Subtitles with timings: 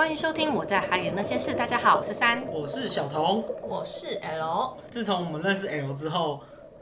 [0.00, 1.52] 欢迎收听我在海里的那些事。
[1.52, 4.74] 大家好，我是三，我是小童，我是 L。
[4.90, 6.40] 自从我们认识 L 之后，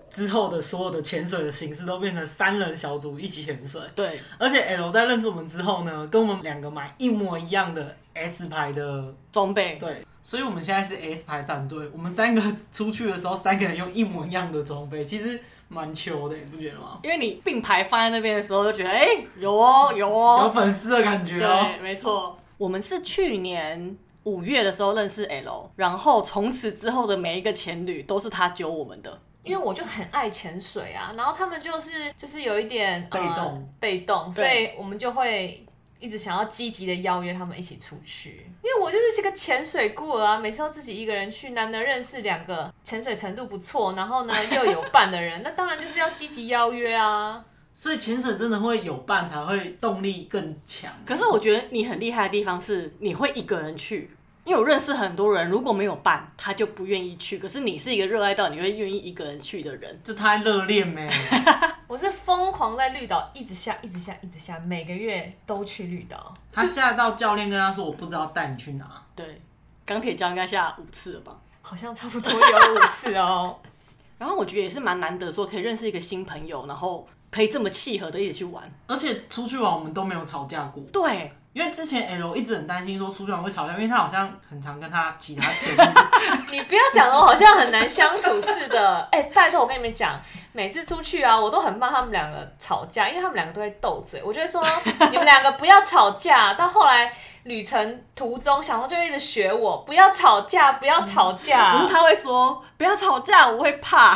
[0.09, 3.81] 之后的所有的潜水的形式都变成三人小组一起潜水。
[3.97, 9.75] 对，而且 L 在认识我们之后呢，跟我们两个买一模一样的 S 牌的装备。
[9.81, 11.91] 对，所以我们现在是 S 牌战队。
[11.93, 12.41] 我们三个
[12.71, 17.01] 出去的时候，三个人用一模一样的装备，其实蛮球的，你不觉得吗？
[17.03, 21.67] 因为你并排放在那边的时候，就觉得哎、欸，有哦，有哦，有粉丝的感觉哦。
[21.75, 22.39] 对，没错。
[22.59, 29.19] 我们是去年五月的时候认识 L，然后从此之后的每一个潜旅都是他揪我们的。
[29.45, 35.65] 因为我就很爱潜水啊，然后他们就是就是有一点被动、呃、被动，所以我们就会
[35.99, 38.51] 一直想要积极的邀约他们一起出去。
[38.63, 47.43] 因为我就是这个潜水孤儿啊，每次都自己一个人去，难得认识两个潜水程度不错，然后呢又有伴的人，那当然就是要积极邀约啊。
[47.79, 50.93] 所以潜水真的会有伴才会动力更强。
[51.07, 54.11] 可是我觉得你很厉害的地方是你会一个人去。
[54.45, 57.39] 因为我认识很多人，如果没有伴，他就不愿意去。
[57.39, 61.09] 可是你是一个热爱到你会愿意一个人去的人，就太热恋没？
[61.87, 66.35] 我是疯狂在绿岛一直下，一直下，一直下，每个月都去绿岛。
[66.51, 69.41] 他下到教练跟他说：“我不知道带你去哪。”对，
[69.87, 71.37] 钢铁教应该下五次了吧？
[71.63, 72.39] 好像差不多有
[72.75, 73.55] 五次哦。
[74.19, 80.83] 然后我觉得也是蛮难得，说可以认识一个新朋友，然后可以这么契合的一起去玩，而且出去玩我们都没有吵架过。
[80.93, 81.33] 对。
[81.55, 85.95] 因为之前 L 一直很担心说出去玩会吵架，因为他好像很常跟他其他前任
[86.53, 89.01] 你不要讲的好像很难相处似的。
[89.11, 90.21] 哎、欸，拜托我跟你们讲，
[90.53, 94.23] 每次出去啊，我都很怕他们两个吵架，因为他们两个都会斗嘴。
[94.23, 94.65] 我就会说
[95.11, 96.55] 你们两个不要吵架。
[96.55, 97.13] 到后来
[97.49, 101.73] 旅程途中，小红就一直学我不要吵架，不要吵架。
[101.77, 104.15] 可是他会说不要吵架，我会怕。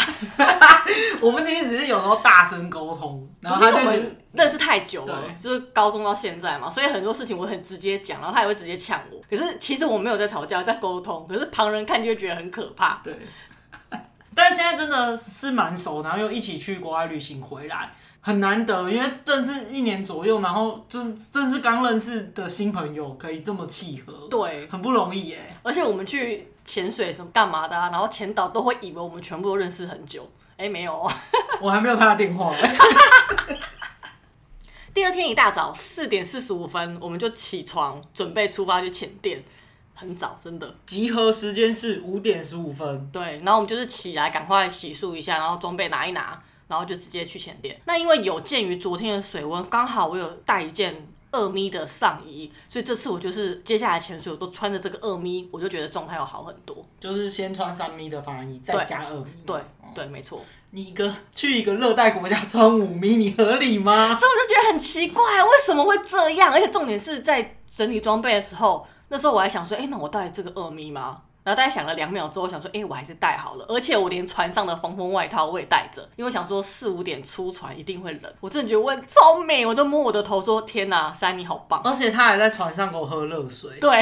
[1.21, 4.17] 我们今天只是有时候大声沟通，然后他就会。
[4.35, 9.21] 认识太久了，就是高中到现在嘛，所以很多事情我很直接讲，然后他也会直接呛我。
[9.29, 12.99] 可是其实我没有在吵架，在沟通，可是旁人看就会觉得很可怕。
[13.05, 13.15] 对，
[14.35, 17.93] 但现在真的是蛮熟，然后又一起去国外旅行回来，
[18.25, 25.45] 很难得，因为认识一年左右，然后就是正是刚认识的新朋友可以这么契合，对，很不容易耶。
[25.65, 31.11] 而且我们去潜水什么干嘛的啊，然后潜导都会以为我们全部都认识很久，哎，没有，
[31.61, 32.55] 我还没有他的电话。
[34.95, 39.43] 第二天一大早四点四十五分，我们就起床准备出发去潜店，
[39.95, 40.73] 很早，真的。
[40.87, 43.11] 集合时间是五点十五分。
[43.11, 46.41] 对，然后我们就是起来赶快洗漱一下，然后装备拿一拿，
[46.73, 47.79] 然后就直接去前店。
[47.85, 56.83] 那因为有鉴于昨天的水温，刚好我有带一件二咪的上衣，所以这次我就是接下来潜水我都穿着这个二咪，我就觉得状态要好很多。
[56.99, 59.27] 就是先穿三咪的防寒衣，再加二咪。
[59.45, 59.61] 对
[59.95, 60.41] 对，没错。
[60.71, 64.15] 你一个去一个热带国家穿五咪，你合理吗？
[64.15, 66.51] 所以我就觉得很奇怪，为什么会这样？
[66.51, 71.21] 而且重点是在整理装备的时候，那时候我还想说，哎、欸，那我带这个二咪吗？
[71.45, 73.65] 然后大概想了两秒之后，我想说，哎、欸，我还是带好了。
[73.69, 78.33] 而且我连船上的防风外套我也带着，因为我想说四五点出船一定会冷。
[78.41, 81.81] 我真的觉得我超美，我就摸我的头说，天哪，珊你好棒！
[81.85, 83.79] 而且他还在船上给我喝热水。
[83.81, 84.01] 对，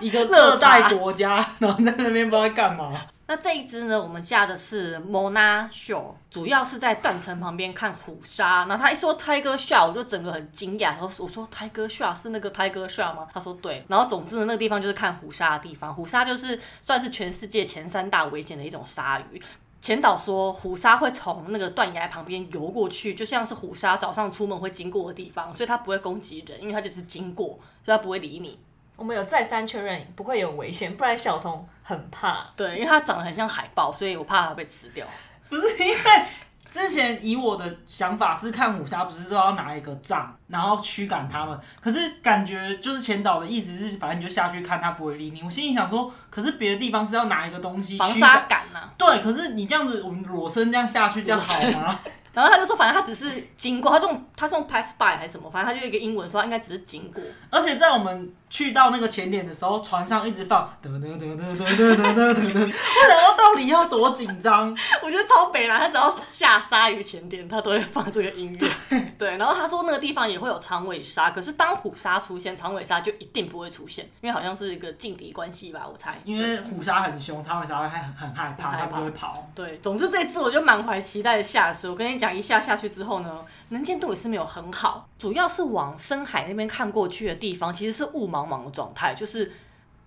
[0.00, 2.92] 一个 热带国家，然后在那边不知道在干嘛。
[3.26, 8.64] 那这一支呢，我们下的是 Mona Show，主要是在断层旁边看虎鲨。
[8.68, 10.90] 那他一说 Tiger Shark，我就整个很惊讶。
[10.90, 13.26] 然后我说 Tiger Shark 是那个 Tiger Shark 吗？
[13.32, 13.82] 他说对。
[13.88, 15.94] 然后总之呢，那个地方就是看虎鲨的地方。
[15.94, 19.42] 虎鲨就是算是全世界前三大危险的一种鲨鱼。
[19.80, 28.58] 前导说虎鲨会从那个断崖旁边游过去，就像是虎鲨早上出门会经过的地方，所以它不会攻击人，因为它就是经过，所以它不会理你。
[28.96, 32.46] 我们有再三确认不会有危险，不然小童很怕。
[32.56, 35.06] 对，因为它长得很像海豹，所以我怕它被吃掉。
[35.48, 36.24] 不是因为
[36.70, 41.56] 之前以我的想法是看虎鲨，不是都要拿一个杖，然后驱赶它们。
[41.80, 45.42] 可是感觉就是前导的意思是，反正你就下去看它不会理你。
[45.42, 48.80] 我心里想说，可是别的地方是要拿一个东西防鲨杆呢？
[48.98, 52.00] 对，可是你这样子，我们裸身这样下去，这样好吗？
[52.32, 57.22] 然后他就说，反正他只是经过，他这种他这种 pass by 还是什么，反正他就一个英文说他应该只是经过。
[57.48, 64.76] 而且在我们去到那个前点的时候，船上一直放噔噔噔噔噔噔噔噔噔，我想说到底要多紧张？
[65.02, 68.68] 我觉得超北啦，他只要下鲨鱼前点，他都会放这个音乐。
[69.18, 76.20] 对，然后他说那个地方也会有长尾鲨，可是当虎鲨出现，长尾鲨就一定不会出现，因为好像是一个劲敌关系吧，我猜。
[76.24, 79.48] 因为虎鲨很凶，长尾鲨会很很害怕，它不会跑。
[79.54, 81.88] 对，总之这次我就满怀期待的下水。
[81.88, 82.24] 我跟你讲。
[82.24, 89.50] 讲一下下去之后呢，能见度也是没有很好，主要是往深海那边看过去的地方，其实是雾茫茫茫的状态，就是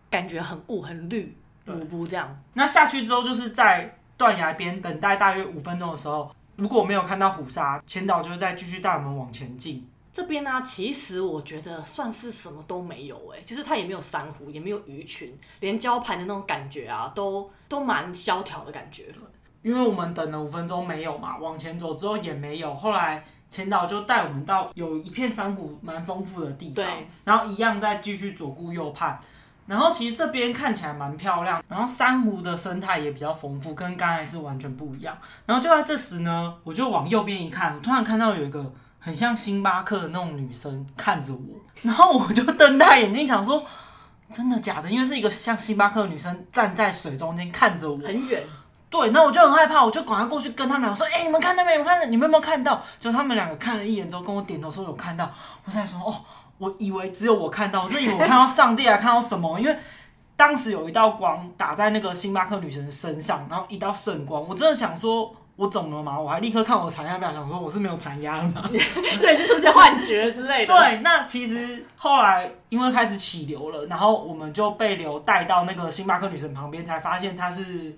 [0.10, 1.36] 感觉很雾很绿，
[1.68, 2.38] 雾雾这样。
[2.54, 9.88] 那下去之后，就是在断崖边等待大约五分钟的时候，如果没有看到虎鲨，前导就会再继续带我们往前进。
[10.12, 19.06] 这边呢、啊，其实我觉得算是什么都没有哎、欸，就是它也没有珊瑚，也没有鱼群，连礁盘的那种感觉啊，都都蛮萧条的感觉。
[19.62, 26.86] 因为我们等了五分钟没有嘛，往前走之后也没有，后来前导就带我们到有一片山谷蛮丰富的地方，
[27.24, 29.20] 然后一样再继续左顾右盼。
[29.66, 35.18] 然后其实这边看起来蛮漂亮，然后珊瑚的生态也比较丰富，跟刚才是完全不一样。
[35.46, 43.62] 然后就在这时呢，我就往右边一看，我突然看到有一个很像星巴克的那种女生看着我，然后我就瞪大眼睛想说，
[44.32, 44.90] 真的假的？
[44.90, 48.42] 因为是一个像星巴克的女生站在水中间看着我，很远。
[48.90, 52.82] 对，那我就很害怕，我就赶快过去跟他们俩说，哎、欸，你们看到没，你们看，你们有没有看到？
[53.00, 55.30] 就他们两个看了一眼之后，跟我点头说有看到。
[55.66, 56.16] 我在说，哦。
[56.60, 59.60] 我以为只有我看到，我真以为我看到 上帝还看到什么？
[59.60, 59.78] 因为
[60.36, 66.20] 当时有一道光打在那个星巴克女神身上，然后一道圣光，我真的想说，我怎么了嘛？
[66.20, 68.64] 我还立刻看我的残压表，想说我是没有残压了吗？
[69.22, 70.74] 对，就是些幻觉之类的。
[70.74, 77.96] 对，那其实后来因为开始起流了，然后我们就被流带到那个星巴克女神旁边，才发现她是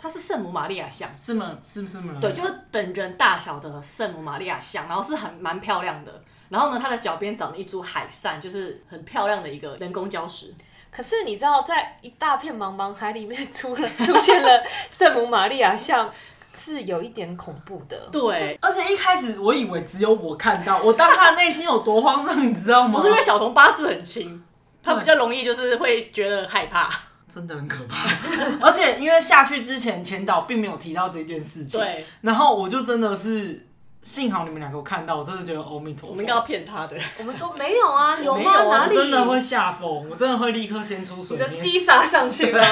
[0.00, 1.58] 她是圣母玛利亚像，是吗？
[1.62, 2.14] 是不是吗？
[2.18, 6.22] 对，就是等人大小的圣母玛利亚像，然后是很蛮漂亮的。
[6.48, 10.54] 然后呢，它的脚边长了一株海扇，就是很漂亮的一个人工礁石。
[10.90, 16.10] 可是你知道，在一大片茫茫海里面出了出现了圣母玛利亚像，
[16.54, 18.08] 是有一点恐怖的。
[18.10, 22.98] 对，而且一开始我以为只有我看到，我当他的内心有多慌张，你知道吗？
[22.98, 24.42] 不是因为小童八字很轻，
[24.82, 26.90] 他比较容易就是会觉得害怕，
[27.32, 28.10] 真的很可怕。
[28.60, 33.66] 而且因为下去之前，前导并没有提到这件事情，对，然后我就真的是。
[34.02, 36.08] 幸好你们两个有看到，我真的觉得阿弥陀佛。
[36.08, 36.96] 我们应该要骗他的。
[37.18, 38.40] 我们说没有啊， 有吗？
[38.40, 38.96] 没有啊，哪里？
[38.96, 41.36] 真的会吓疯，我真的会立刻先出水。
[41.36, 42.64] 你就西撒上去了。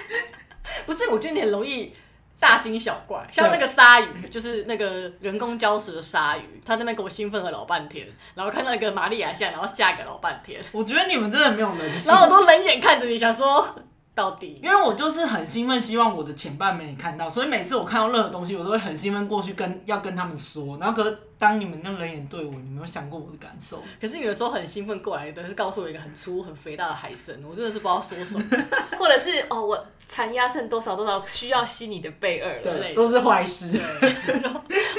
[0.86, 1.92] 不是，我觉得你很容易
[2.40, 10.60] 大惊小怪，像那个鲨鱼，就是那个人工礁石的鲨鱼，他那边给我兴奋了老半天，然后看到一个玛利亚像，然后吓个老半天。
[10.72, 12.10] 我觉得你们真的没有人性。
[12.10, 13.66] 然后我都冷眼看着你，想说。
[14.12, 20.76] 到底，因为我就是很兴奋，希望我的前半没看到，所以每次我看到任何东西，我都会很兴奋过去跟要跟他们说。
[20.78, 23.82] 然后，可是当你们那冷眼对我，你没有想过我的感受？
[23.98, 28.44] 可是有的时候很兴奋过来的是告诉我一个很粗、很肥大的海参，我真的是不知道说什么，
[28.98, 33.72] 或者是哦，我残压剩多少多少，需要吸你的贝尔之类的，都是坏事。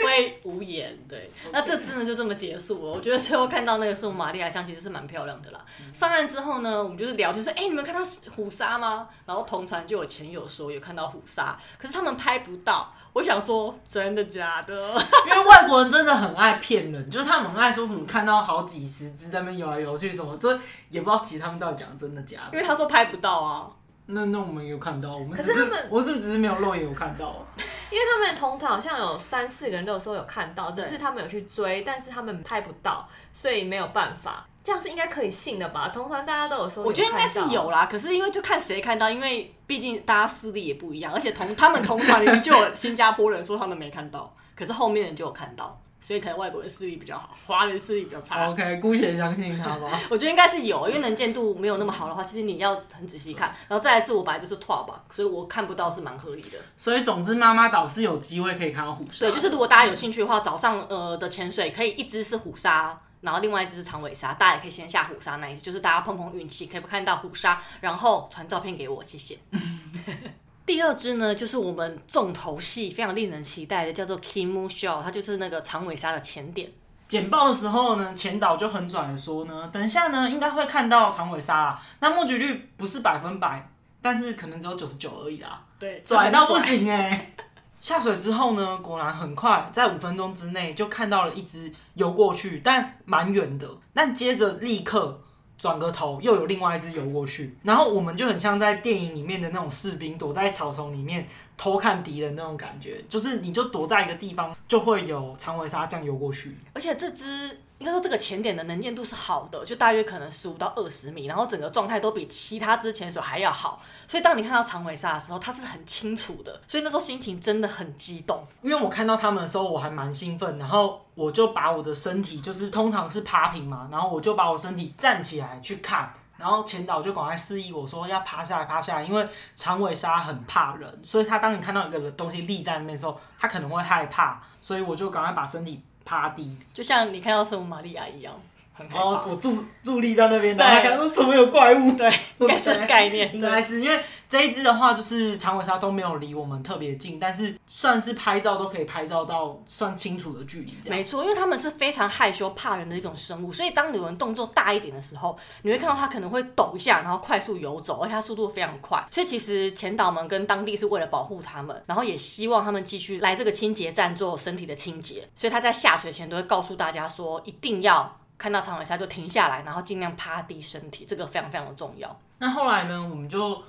[0.04, 0.98] 会无言。
[1.08, 2.92] 对， 那这次呢就这么结束了。
[2.94, 5.64] 我觉得最后看到那个圣母玛利亚像其实是蛮漂亮的啦。
[5.94, 8.02] 上岸之后呢，我们就是聊天说，哎、欸，你们看到
[8.36, 9.08] 虎鲨吗？
[9.28, 12.92] 然后同船就有前友说有看到虎鲨，可是他们拍不到。
[13.14, 14.74] 我想说，真的假的？
[15.28, 20.58] 因为外国人真的很爱骗人，就是他们很爱说什么看到好几十只在那边游来游去什么，所以
[20.90, 22.58] 也不知道其实他们到底讲真的假的。
[22.58, 23.68] 因为他说拍不到啊。
[24.14, 27.46] 那那我们有看到，我们可是他们，我是不是只是没有肉眼有看到？
[27.92, 34.46] 因为他们同团好像有三四个人都有说有看到，只是他们有去追，但是他们拍不到，所以没有办法。
[34.64, 35.90] 这样是应该可以信的吧？
[35.92, 37.88] 同团大家都有说有，我觉得应该是有啦。
[37.90, 45.82] 可是因为就看谁看到，因为毕竟大家视力也不一样，而且同他们同团里面就有新加坡人说他们没看到，可是后面人就有看到。
[46.02, 48.50] 所以可能外国人视力比较好，华人视力比较差。
[48.50, 50.02] OK，姑且相信他吧。
[50.10, 53.56] 我觉得应该是有，因为能见度没有那么好的话，其实你要很仔细看。
[53.68, 56.58] 然后再来是我本来就是拓吧，所以我看不到是蛮合理的。
[56.76, 59.28] 所以总之，妈妈岛是有机会可以看到虎鲨。
[59.28, 69.38] 对，就是如果大家有兴趣的话，早上呃的潜水可以一只是虎鲨，然后另外一只是长尾鲨，大家也可以先下虎鲨那一只，就是大家碰碰运气，可以不看到虎鲨，然后传照片给我，谢谢。
[70.72, 76.72] 第二只呢，就是我们重头戏，非常令人期待的，叫做 Kimu Show，它就是那个长尾鲨的前点。
[77.10, 81.84] 简报的时候呢，前导就很拽的说呢，等一下呢，应该会看到长尾鲨啊。
[82.00, 83.70] 那目击率不是百分百，
[84.02, 85.62] 但是可能只有九十九而已啦。
[85.78, 87.34] 对，拽到不行哎、欸！
[87.82, 93.68] 下水之后呢，果然很快，在五分钟之内就看到了一只游过去，但蛮远的。
[93.94, 95.22] 但接着立刻。
[95.62, 107.60] 转个头，又有另外一只游过去，然后我们就很像在电影里面的那种士兵躲在草丛里面偷看敌人那种感觉，就是你就躲在一个地方，就会有长尾鲨这样游过去，而且这只。
[107.82, 113.82] 应该说这个潜点的能见度是好的，就大约可能十五到二十米，然后整个状态都比其他支潜水还要好。
[114.08, 116.62] 所以当你看到长尾鲨的时候，它是很清楚的。
[116.68, 118.46] 所以那时候心情真的很激动。
[118.62, 135.84] 因为我看到他们的时候，我还蛮兴奋，然后我就把我的身体，就是通常是趴平嘛，然后我就把我身体站起来去看，然后前导就赶快示意我说要趴下来，趴下来，因为长尾鲨很怕人，所以他当你看到一个东西立在那边的时候，他可能会害怕，所以我就赶快把身体。
[136.04, 138.34] 趴低，就像你看到圣母玛利亚一样。
[138.74, 139.02] 很害怕。
[139.04, 141.92] 哦，我助助力在那边，然后他看说怎么有怪物？
[141.94, 144.00] 对， 应该是概念，应该是因为
[144.30, 150.74] 这一只的话，就是长尾鲨都没有离我们特别近，但是算是拍照都可以拍照到算清楚的距离。
[150.90, 159.06] 没错，因为他们是非常害羞怕人的一种生物，所以当有人动作大一点的时候，你会看到它可能会抖一下，然后快速游走，而且它速度非常快。
[159.12, 168.18] 所以其实前导们跟当地是为了保护他们，然后也希望他们继续来这个清洁站做身体的清洁，所以他在下水前都会告诉大家说，一定要。
[168.42, 172.20] 看到长尾鲨就停下来，然后尽量趴低身体，这个非常非常的重要。
[172.40, 173.62] 那后来呢，我们就。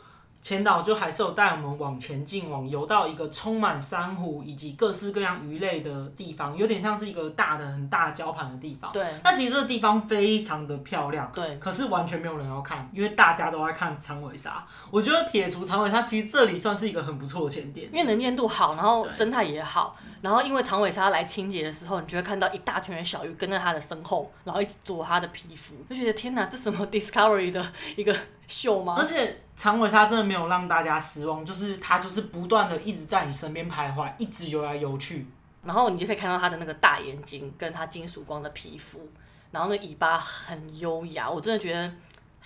[0.44, 8.90] 前导就还是有带我们往前进，往游到一个充满珊瑚以及各式各样鱼类的地方，有点像是一个大的很大礁盘的地方。
[8.90, 9.06] 对。
[9.22, 11.30] 那其实这个地方非常的漂亮。
[11.32, 11.56] 对。
[11.58, 14.66] 可是完全没有人要看，因为大家都在看长尾鲨。
[14.90, 19.96] 我觉得撇除长尾鲨，其实这里算是一个很不错的前点，因为能见度好，然后生态也好。
[20.22, 28.94] 然后因为长尾鲨来清洁的时候，你就会看到一大群的小鱼跟在它的身后，然后一直啄它的皮肤，就觉得天哪，这什么 Discovery 的一个秀吗？
[28.98, 29.40] 而且。
[29.54, 35.26] 长尾鲨真的没有让大家失望，就是它就是不断的一直在你身边徘徊，一直游来游去，
[35.62, 39.08] 然后你就可以看到它的那个大眼睛，跟它金属光的皮肤，
[39.52, 41.92] 然后那尾巴很优雅，我真的觉得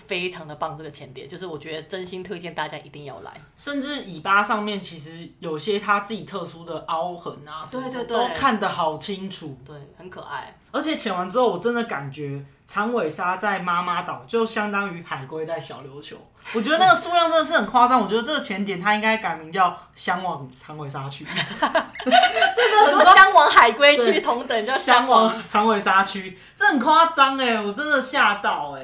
[0.07, 0.75] 非常的棒。
[0.77, 10.57] 这个潜点就是我觉得真心推荐大家一定要来，甚至尾巴上面其实有些它自己特殊的凹痕啊，对对对，都看得好清楚，对，很可爱。
[10.71, 12.45] 而且潜完之后，我真的感觉。
[12.67, 16.17] 长尾鲨在妈妈岛就相当于海龟在小琉球，
[16.53, 18.01] 我觉得那个数量真的是很夸张。
[18.01, 21.23] 我觉得这个潜点它应该改名叫“香往长尾鲨区”，
[22.03, 28.83] 这个“箱往海龟区”同等叫“香往长尾鲨区”，这很夸张哎，我真的吓到哎。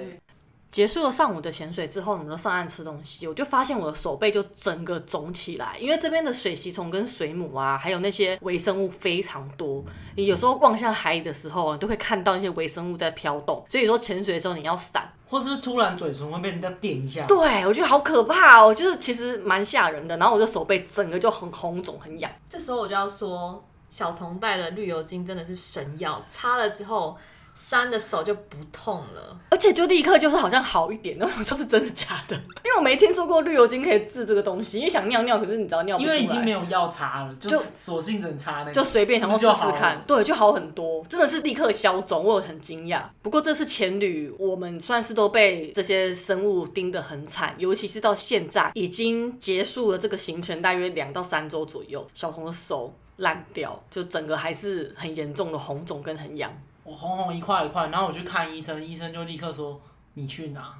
[0.73, 3.27] 结束了上午的潜水之后，我们就上岸吃东西。
[3.27, 9.85] 我就发现我的手背就整个肿起来，因为这边的水螅虫跟水母啊，还有那些微生物非常多。
[10.15, 13.63] 你有时候望向海里的时候，你都会看到那些微生物在飘动。
[13.69, 17.27] 所以说潜水的时候你要闪，或是突然嘴唇会被人家电一下。
[17.27, 20.17] 对，我觉得好可怕哦，就是其实蛮吓人的。
[20.17, 22.31] 然后我的手背整个就很红肿、很痒。
[22.49, 27.15] 这时候我就要说，小童带了绿油精真的是神药，擦了之后。
[27.55, 32.35] 山的手就不痛了，而且就立刻就是好像好一点，那我说是真的假的？
[32.35, 43.03] 因为我没听说过绿油精可以治这个东西，因为想尿尿，可是你知道尿不出来，因为已经没有药擦了，就索性只能擦那个，就随便想要试试看，对，就好很多，真的是立刻消肿，我很惊讶。
[43.21, 56.51] 不过这次前旅，我们算是都被这些生物盯得很惨，尤其是到现在已经结束了这个行程，大约两到三周左右，小红的手烂掉，就整个还是很严重的红肿跟很痒。
[56.83, 59.81] 我红红一块一块，然后我去看医生，医生就立刻说
[60.15, 60.77] ：“你去哪？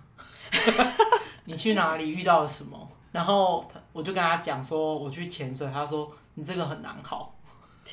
[1.45, 7.32] 你去哪里遇到了什么？”然后我就跟他讲说：“我去潜水。”他说：“你这个很难好。”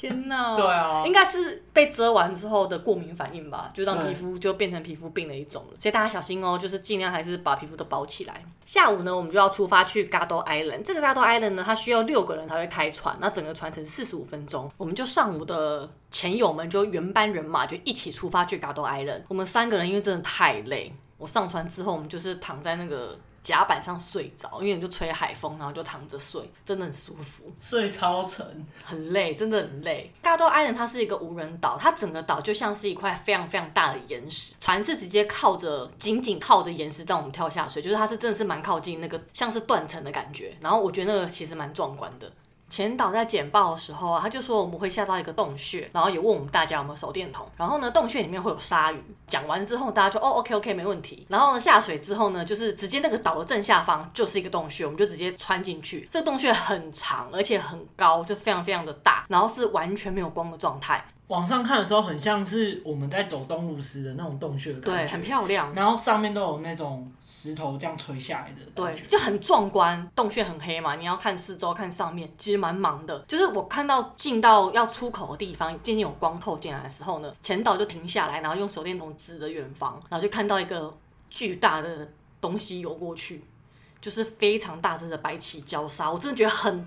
[0.00, 0.56] 天哪！
[0.56, 5.74] 对啊，应该是被遮完之后的过敏反应吧，就让皮肤就变成皮肤病的一种了。
[5.78, 8.42] 所以大家小心哦，就是尽量还是把皮肤都包起来。
[8.64, 10.80] 下午呢，我们就要出发去 Gado Island。
[10.82, 14.70] 这个 Gado Island 呢，它需要六个人才会开船，那整个船程四十五分钟。
[14.78, 19.24] 我们就上午的前友们就原班人马就一起出发去 Gado Island。
[19.28, 23.18] 我们三个人因为真的太累，我上船之后，我们就是躺在那个。
[23.42, 27.44] 甲板上睡着，因为你就吹海风，然后就躺着睡，真的很舒服。
[27.60, 30.12] 睡超沉，很累，真的很累。
[30.22, 40.54] Gado Island 它是一个无人岛，它整个岛就像是一块非常非常大的岩石，船是直接靠着，紧紧靠着岩石让我们跳下水，就是它是真的是蛮靠近那个像是断层的感觉。
[40.60, 42.30] 然后我觉得那个其实蛮壮观的。
[42.70, 47.46] 前导在简报的时候啊，他就说我们会下到一个洞穴，然后也问我们大家有没有手电筒。
[47.56, 49.04] 然后呢，洞穴里面会有鲨鱼。
[49.26, 51.26] 讲完之后，大家就哦，OK OK，没问题。
[51.28, 56.06] 然后呢，下水之后呢，就是直接那个岛的正下方就是一个洞穴，我们就直接穿进去。
[56.08, 61.04] 这个洞穴很长，而且很高，就非常非常的大，然后是完全没有光的状态。
[61.26, 65.72] 往上看的时候，很像是我们在走东 lussi 石的那种洞穴的感觉，对，很漂亮。
[65.74, 67.08] 然后上面都有那种
[67.40, 70.06] 石头这样垂下来的，对，就很壮观。
[70.14, 73.18] 洞穴很黑嘛，你要看四周，看上面，其实蛮忙的。
[73.26, 80.94] 就是我看到进到要出口的地方，渐渐有光透进来的时候呢，前导就停下来，然后用手电筒指着远方，然后就看到一个
[81.30, 82.06] 巨大的
[82.42, 83.42] 东西游过去。
[84.00, 86.86] 就是非常大只的白鳍礁鲨，我真的觉得很。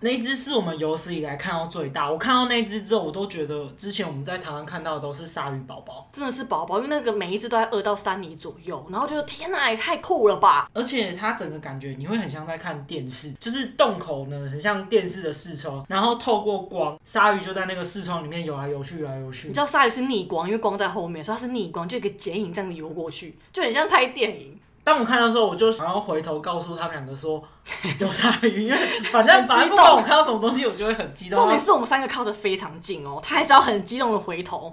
[0.00, 2.10] 那一只是我们有史以来看到最大。
[2.10, 10.70] 我看到那一只之后，我都觉得之前我们在台湾看到的都是鲨鱼宝宝，真的是宝宝，因为那个每一只都在二到三米左右，然后觉得天哪，也太酷了吧！
[10.74, 19.48] 而且它整个感觉你会很像在看电视，就是洞口呢很像电视的视窗，然后透过光，鲨鱼就在那个视窗里面游来游去，游来游去。
[19.48, 24.58] 你知道鲨鱼是逆光，因为光在后面，所以它是逆光，就一个剪影这样子游过去，就很像拍电影。
[24.86, 27.42] 当我看到的时候，我就想要回头告诉他们两个说
[27.98, 28.78] 有鲨鱼，因为
[29.10, 31.40] 反正反正不管我看到什么东西，我就会很激动。
[31.40, 34.72] 重点是我们三个靠得非常近哦，他还是要很激动的回头。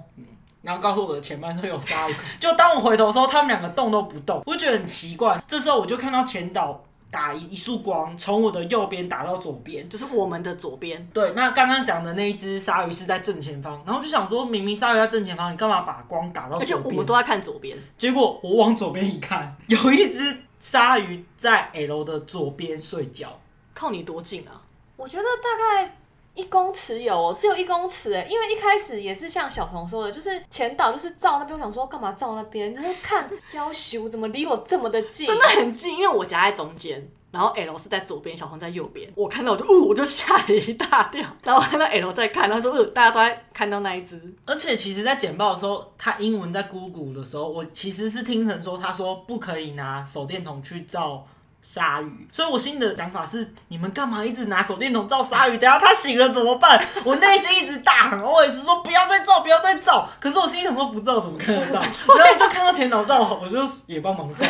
[0.62, 2.14] 然后告诉我的前半说有鲨鱼。
[2.38, 5.42] 就当我回头的时候，他们两个动都不动，我就觉得很奇怪。
[5.48, 6.80] 这时候我就看到前导
[7.14, 11.08] 打一一束光，从我的右边打到左边，就是我们的左边。
[11.14, 16.62] 对，那刚刚讲的那一只鲨鱼是在正前方，然后就想说，明明鲨鱼在正前方，你干嘛把光打到左边？
[16.62, 17.78] 而且我们都在看左边。
[17.96, 23.38] 结果我往左边一看，有一只鲨鱼在 L 的左边睡觉。
[23.72, 24.60] 靠你多近啊？
[24.96, 25.96] 我觉得大概
[26.34, 32.74] 一公尺有哦，只有一公尺哎，因为一开始也是像小童说的，就是前导就是照那边，我想说干嘛照那边？
[32.74, 39.08] 就是看要求怎么离我这么的近，真的很近，因为我夹在中间，然后 L 是在左边，小童在右边。
[39.14, 41.22] 我看到我就呜，我就吓了一大跳。
[41.44, 44.20] 然后我看到 L 在看，他说呃，大家都在看到那一只。
[44.44, 51.24] 而且其实，在简报的时候，他英文在 Google 的时候，我其实是听成说，他说不可以拿手电筒去照。
[51.66, 55.56] 鲨鱼，所以我心里的想法是：你们干嘛一直拿手电筒照鲨鱼？
[55.56, 56.78] 等下他醒了怎么办？
[57.04, 60.06] 我内心一直大喊，我也是说不要再照，不要再照。
[60.20, 61.80] 可是我心里想说不照怎么看得到？
[62.18, 64.44] 然后就看到前脑照，我就也帮忙照。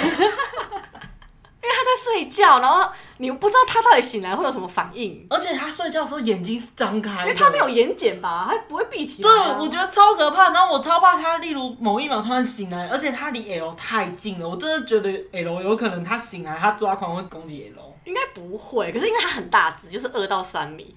[1.65, 5.27] 因为他在睡觉，然后你不知道他到底醒来会有什么反应。
[5.31, 9.31] 而且他睡觉的时候眼睛是张开的，因为他没有眼睑吧，他不会闭起来。
[9.31, 10.51] 对，我觉得超可怕。
[10.51, 17.95] 然后我超怕他，例如某一秒突然醒来，而且他离 L 太近了，我真的觉得 L 有可能他醒来，他抓狂会攻击 L。
[18.05, 20.95] 应该不会，可是因为他很大只，就是二到三米，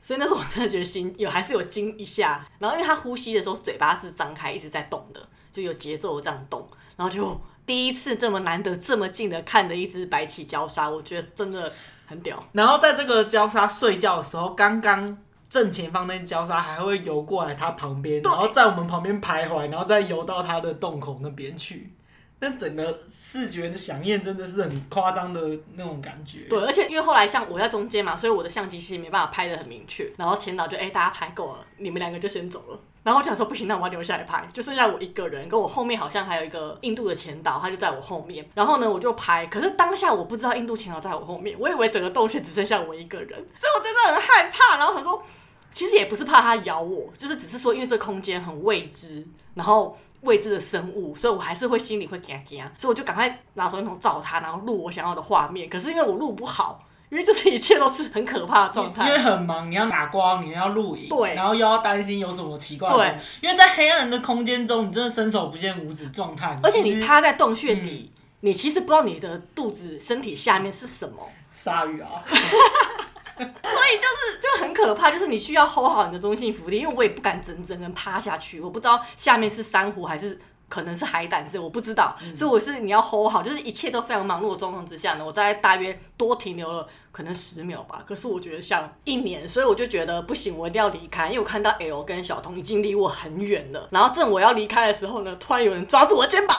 [0.00, 2.44] 所以那时候我真的觉得心有还是有惊一下。
[2.58, 5.20] 然后因为他呼吸的时候嘴巴是张开，一直在动的，
[5.52, 7.40] 就有节奏的这样动，然后就。
[7.66, 11.72] 第一次这么难得这么近的看的一只白鳍礁鲨，我觉得真的
[12.06, 12.42] 很屌。
[12.52, 15.16] 然后在这个礁鲨睡觉的时候，刚刚
[15.48, 21.92] 正前方那只礁鲨还会游过来它旁边，然后在我们旁边徘徊，然后再游到它的洞口那边去。
[22.40, 25.40] 那整个视觉的响应真的是很夸张的
[25.76, 26.40] 那种感觉。
[26.50, 30.12] 对，而且因为后来像我在中间嘛，所以我的相机其实没办法拍的很明确。
[30.18, 32.78] 然后前导就哎、欸，大家拍够了，你们两个就先走了。
[33.04, 38.44] 然后我想说不行，那我要留下来拍，就剩下我一个人，跟我后面好像还有一个印度的前导，他就在我后面。
[38.54, 44.78] 然后呢，我就拍，可是当下我不知道印度前导在我后面，我以为整个洞穴只剩下我一个人，所以我真的很害怕。
[44.78, 45.22] 然后他说，
[45.70, 49.96] 其实也不是怕他咬我，就是只是说因为这空间很未知，然后。
[50.24, 55.68] 未知的生物，所以我还是会心里会惊惊，所以我就赶快拿手电筒照它，然后录我想要的画面。
[55.68, 56.82] 可是因为我录不好，
[57.14, 59.06] 因为这是一切都是很可怕的状态。
[59.06, 62.96] 因为很忙，你要打光，你要录影，对，然后又要担心有什么奇怪的。
[62.96, 66.58] 对，因为在黑暗的空间中，你真的伸手不见五指状态。
[66.60, 71.16] 而且你趴在洞穴底，嗯，你其实不知道你的肚子、身体下面是什么。
[71.54, 72.10] 鲨鱼啊！
[72.26, 80.36] 所以就是就很可怕，就是你需要 hold 好你的中性浮力，因为我也不敢整整个人趴下去，我不知道下面是珊瑚还是
[80.74, 96.58] 可能是海胆，是我不知道，嗯、所以我是你要 hold 好，就是一切都非常忙碌的状况之下呢，我在大约多停留了可能十秒吧，可是我觉得像一年，所以我就觉得不行，我一定要离开，因为我看到 L 跟小童已经离我很远了，然后正我要离开的时候呢，突然有人抓住我的肩膀。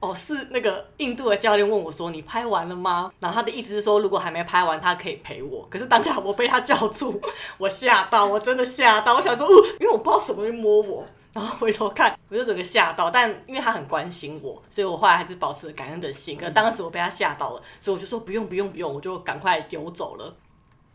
[0.00, 5.64] 哦，是那个印度的教练问我说：“你拍完了吗？”然后他的意思是说，如果还没拍完，他可以陪我。
[5.70, 7.20] 可是当下我被他叫住，
[7.56, 9.14] 我吓到，我真的吓到。
[9.14, 9.46] 我想说，
[9.78, 13.10] 因为我不知道什么会摸我，然后回头看，我就整个吓到。
[13.10, 16.36] 但因为他很关心我，所以我后来还是保持了感恩的心。
[16.36, 20.36] 可是当时我被他吓到了，所以我就说不用不用不用，我就赶快游走了。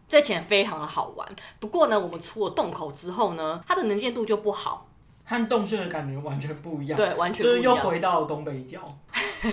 [0.07, 1.27] 这潜非常的好玩，
[1.59, 4.87] 不过呢，我们出了洞口之后呢，它的能见度就不好。
[5.25, 8.79] 和洞穴的感觉完全不一样，对，完全不一样，就是又回到了东北角，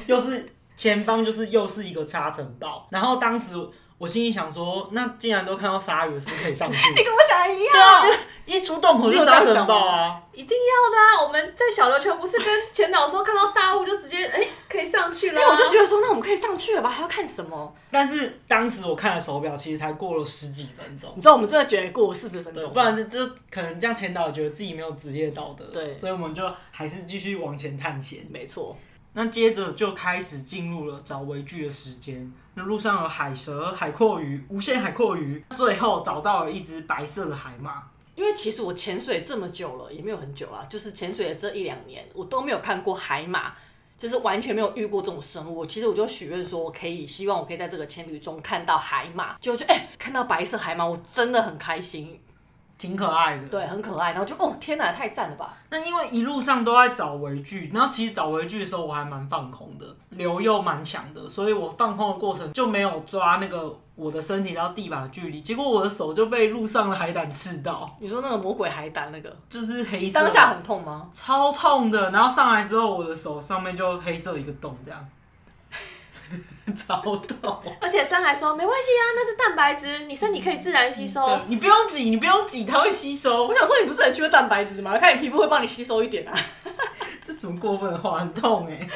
[0.07, 2.87] 又是前方，就是又是一个沙尘暴。
[2.91, 3.57] 然后当时
[4.05, 6.77] 我心里想说，那既然都看到鲨鱼，是不是可以上去？
[6.93, 11.27] 你跟我想的一样，对啊，一出洞口就沙尘暴啊，一定要的啊！
[11.27, 17.75] 我们在小琉球不是跟前导说看到大雾就直接哎、欸、可以上去了，因为我就觉得说那我们可以上去了吧，还要看什么？
[17.91, 21.11] 但是当时我看了手表，其实才过了十几分钟。
[21.17, 28.27] 你知道我们真的觉得过了四十分钟，不然就就可能这样前导觉得自己没有职业道德，对，所以我们就还是继续往前探险。
[28.29, 28.77] 没错。
[29.15, 32.31] 那接着就开始进入了找微距的时间。
[32.55, 37.83] 那路上有海蛇、海蛞蝓、无限海蛞蝓，最后找到了一只白色的海马。
[38.15, 43.53] 因为其实我潜水这么久了，也没有很久啊，就是潜水的这一两年，我都没有看过海马，
[43.99, 45.67] 就是完全没有遇过这种生物。
[45.67, 52.21] 其实我就许愿说，我可以希望我可以在这个潜旅中看到海马，就就哎、看到白色海马，我真的很开心。
[52.85, 54.11] 挺可爱的，对，很可爱。
[54.11, 55.55] 然后就哦，天哪，太赞了吧！
[55.71, 67.97] 那因为一路上都在找微距，然后其实找微距的时候我还蛮放空的，流又蛮强的，所以我放空的过程就没有抓那个我的身体到地板的距离，结果我的手就被路上的海胆刺到。
[67.99, 71.09] 你说那个魔鬼海胆那个，就是黑色，当下很痛吗？
[71.11, 72.11] 超痛的。
[72.11, 75.09] 然后上来之后，我的手上面就黑色一个洞，这样。
[76.77, 77.61] 超痛。
[77.81, 81.41] 而且三还说没关系啊，那是蛋白质，你身体可以自然吸收。
[81.49, 83.47] 你不用挤，你不用挤，它会吸收。
[83.47, 84.97] 我想说，你不是很缺蛋白质吗？
[84.99, 86.35] 看你皮肤会帮你吸收一点啊。
[87.23, 88.19] 这什么过分的话？
[88.19, 88.89] 很痛哎。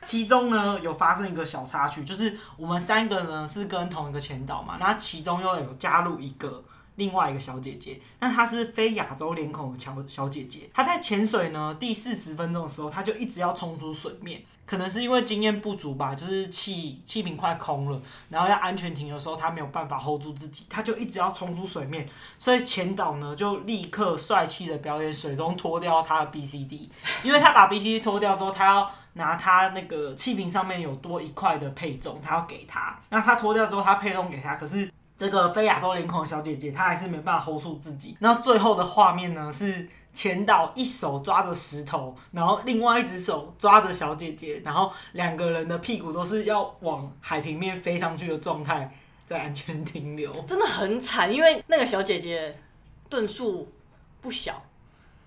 [0.00, 6.64] 其中呢，有发生一个小插曲，就是我们三个呢是跟同一个潜导嘛，那其中又有加入一个。
[6.96, 10.68] 另外一个小姐姐，那她是非亚洲脸孔的小小姐姐。
[10.74, 22.08] 她在潜水呢第四十分钟的时候，她就一直要冲出水面，可能是因为经验不足吧，就是气气瓶快空了，然后要安全停的时候，他没有办法 hold 住自己，他就一直要冲出水面。
[22.38, 26.88] 所以前导呢就立刻帅气的表演水中脱掉他的 BCD，
[27.22, 32.98] 因为他把 BCD 脱掉之后，他要拿他那个气瓶上面有多一块的配重，他要给他。
[33.10, 34.90] 那他脱掉之后，他配重给他，可是。
[35.14, 38.16] 这个非亚洲脸孔的小姐姐，她还是没办法 hold 住自己。
[38.18, 48.96] 那最后的画面呢，是前导一手抓着石头，然后另外一只手抓着小姐姐，然后两个人的屁股都是要往海平面飞上去的状态，
[49.26, 50.32] 在安全停留。
[50.46, 52.56] 真的很惨，因为那个小姐姐
[53.08, 53.72] 吨数
[54.20, 54.62] 不小，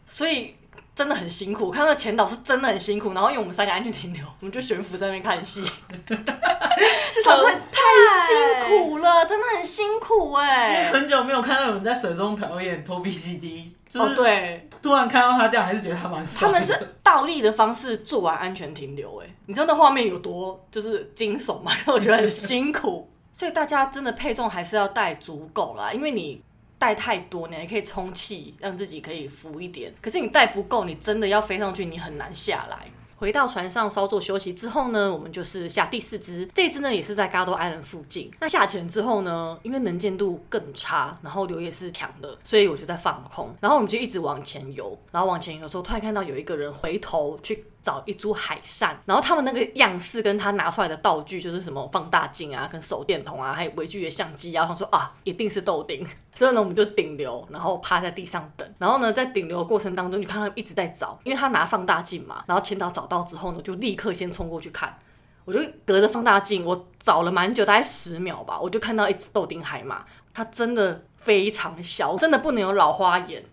[0.05, 0.55] 所以。
[0.95, 5.61] 真的很辛苦，看到前导是真的很辛苦，然后因为我们三个安全停留，我们就悬浮在那边看戏，
[6.07, 7.81] 就想说太
[8.25, 10.89] 辛苦了，真的很辛苦哎。
[10.93, 16.47] 很久没有看到有人在水中表演拖 BCD，就是哦对，突然看到他这样，还是觉得他蛮帅。
[16.47, 21.73] 他们是倒立的方式做完安全停留，哎，你知道那画面有多就是惊悚吗？
[21.87, 26.41] 我觉得很辛苦，所以大家真的配重还是要带足够啦，因为你。
[26.77, 29.93] 带太多，你还可以充气，让自己可以浮一点。
[30.01, 32.77] 可是你带不够，你真的要飞上去，你很难下来。
[33.17, 36.45] 回到船上稍作休息之后呢，我们就是下第四支。
[36.53, 38.29] 这支呢也是在 Gado Island 附近。
[38.41, 43.55] 那下潜之后呢，因为能见度更差，然后流也是强的，所以我就在放空。
[43.61, 47.65] 然后我们就一直往前游，然后往前游的时候，突然看到有一个人回头去。
[47.85, 54.65] 找一株海扇，然后他们那个样式跟他拿出来的道具就是什么放大镜啊、跟手电筒啊，还有微距的相机啊。
[54.65, 56.03] 他说啊，一定是豆丁。
[56.33, 58.67] 之后呢，我们就顶流，然后趴在地上等。
[58.79, 62.43] 然后呢，在顶流的过程当中，就看他一直在找，因为他拿放大镜嘛。
[62.47, 64.97] 然后潜导找到之后呢，就立刻先冲过去看。
[65.43, 73.45] 我就隔着放大镜，我找了蛮久，大概十秒吧，我就看到一只豆丁海马，它真的非常小，真的不能有老花眼。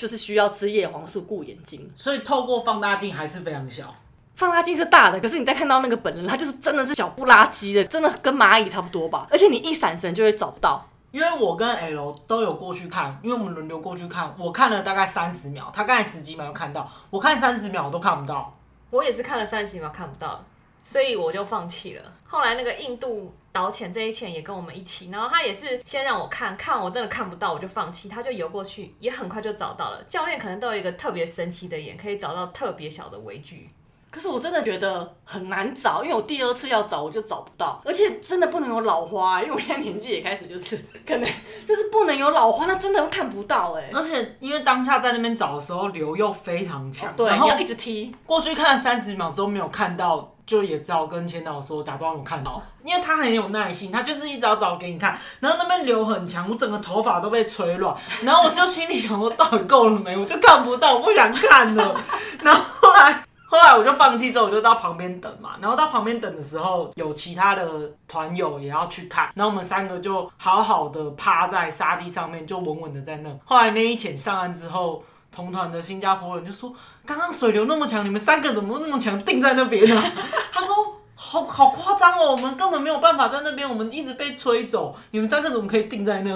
[0.00, 3.94] 就是需要吃叶黄素顾眼睛，所以透过放大镜还是非常小。
[4.34, 9.28] 放大镜是大的，可是你再看到那个本人，他就是真的是小不拉几的，真的跟蚂蚁差不多吧。
[9.30, 10.88] 而且你一闪神就会找不到。
[11.10, 14.34] 因为我跟 L 都有过去看，因为我们轮流过去看。
[14.38, 18.56] 我看了大概三十秒，他刚才十几秒就看到，我看三十秒我都看不到。
[18.88, 20.42] 我也是看了三十几秒看不到，
[20.82, 22.02] 所以我就放弃了。
[22.26, 23.34] 后来那个印度。
[23.52, 30.04] 导潜这一潜也跟我们一起，然后他也是先让我看看，我真的看不到，我就放弃，他就游过去，也很快就找到了。
[30.08, 33.68] 教练可能都有一个特别神奇的眼，可以找到特别小的微距。
[34.10, 41.30] 可是我真的觉得很难找，因为我第二次要找我就找不到，而且真的不能有老花，因为我现在年纪也开始就是可能
[41.66, 43.90] 就是不能有老花，那真的会看不到哎。
[43.94, 50.34] 而且因为当下在那边找的时候流又非常强，对，然后要一直踢过去看了三十秒之后没有看到。
[50.46, 55.16] 就也只好跟潜导说，假装有看到，因为他很有耐心，他就是一直要找给你看。
[55.38, 57.96] 然后那边流很强，我整个头发都被吹乱。
[58.24, 60.16] 然后我就心里想说，到底够了没？
[60.16, 61.94] 我就看不到，我不想看了。
[62.42, 65.56] 然后后来后来我就放弃之后，我就到旁边等嘛。
[65.60, 69.30] 然后到旁边等的时候，有其他的团友也要去看。
[69.34, 73.30] 然后我们三个就好好的趴在沙地上面，就稳稳的在那。
[73.44, 75.02] 后来那一潜上岸之后。
[75.32, 76.74] 同团的新加坡人就说
[77.06, 79.94] ：“刚刚水流那么强，你们三个怎么那么强，定在那边呢？”
[80.50, 80.74] 他说
[81.22, 84.96] ：“好好夸张哦，我们根本没有办法在那边，我们一直被吹走。
[85.10, 86.30] 你们三个怎么可以定在那？”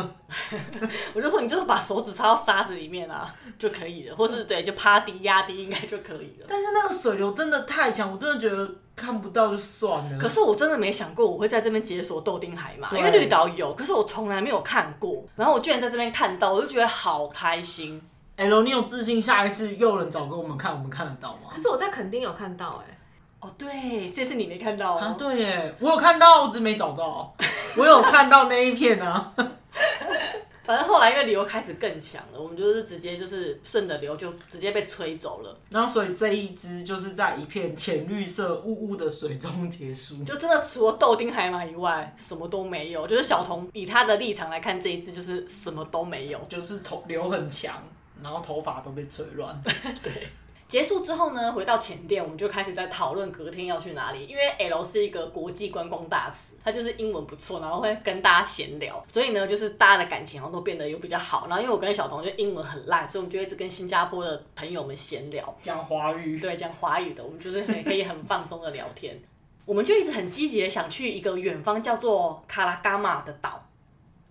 [1.15, 10.19] 我就说：“你就是把手指插到沙子里面啊，就可以了，或是对，就趴低压低应该就可以了。”但是那个水流真的太强，我真的觉得看不到就算了。
[10.19, 15.25] 可是我真的没想过我会在这边解锁豆丁海马，因为绿岛有，可是我从来没有看过。
[15.35, 18.03] 然后我居然在这边看到，我就觉得好开心。
[18.37, 21.49] L，你有自信下一次又有人找给我们看，我们看得到吗？
[21.55, 22.99] 可是我在垦丁有看到哎、欸，
[23.45, 25.15] 哦对，这是你没看到啊？
[25.19, 27.37] 对耶，我有看到，我只是没找到。
[27.77, 29.35] 我有看到那一片啊。
[30.65, 35.55] 反正后来因为流开始更强了，我们就是直接就是顺着流就直接被吹走了。
[35.69, 43.07] 然后所以这一支就是在一片浅绿色雾雾的水中结束，就真的除了豆丁海马以外什么都没有。
[43.07, 47.75] 就是小童以他的立场来看，这一支就是什么都没有，就是头流很强。
[48.23, 49.63] 然后头发都被吹乱。
[50.03, 50.29] 对，
[50.67, 54.27] 结束之后呢，回到前店，我们就开始在讨论隔天要去哪里。
[54.27, 61.47] 因为 L 是一个国际观光大使，他就是英文不错，然后会跟大家闲聊，所以呢，就是大家的感情好像都变得有比较好。
[61.49, 66.41] 然后因为我跟小童就英文很烂，所以我们就一直跟新加坡的朋友们闲聊，讲华语。
[66.41, 69.17] 对，讲华语的，我们就是可以很放松的聊天。
[69.67, 73.64] 我们就一直很积极的想去一个远方叫做卡拉嘎马的岛。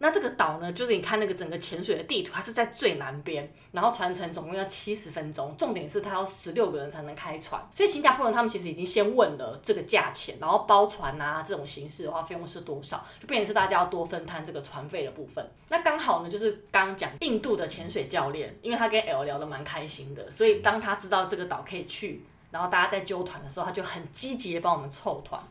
[0.04, 15.50] 那这个岛呢，就是你看那个整个潜水的地图，它是在最南边，然后船程总共要七十分钟，重点是它要十六个人才能开船，所以新加坡人他们其实已经先问了这个价钱，然后包船啊这种形式的话，费用是多少，就变成是大家要多分摊这个船费的部分。
[15.70, 25.42] 那刚好呢，就是刚刚讲印度的潜水教练，因为他跟 L 聊得蛮开心的，所以当他知道这个岛可以去，然后大家在揪团的时候，他就很积极的帮我们凑团。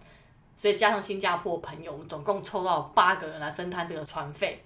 [0.55, 4.63] 所以加上新加坡朋友，我们总共凑到八个人来分摊这个船费。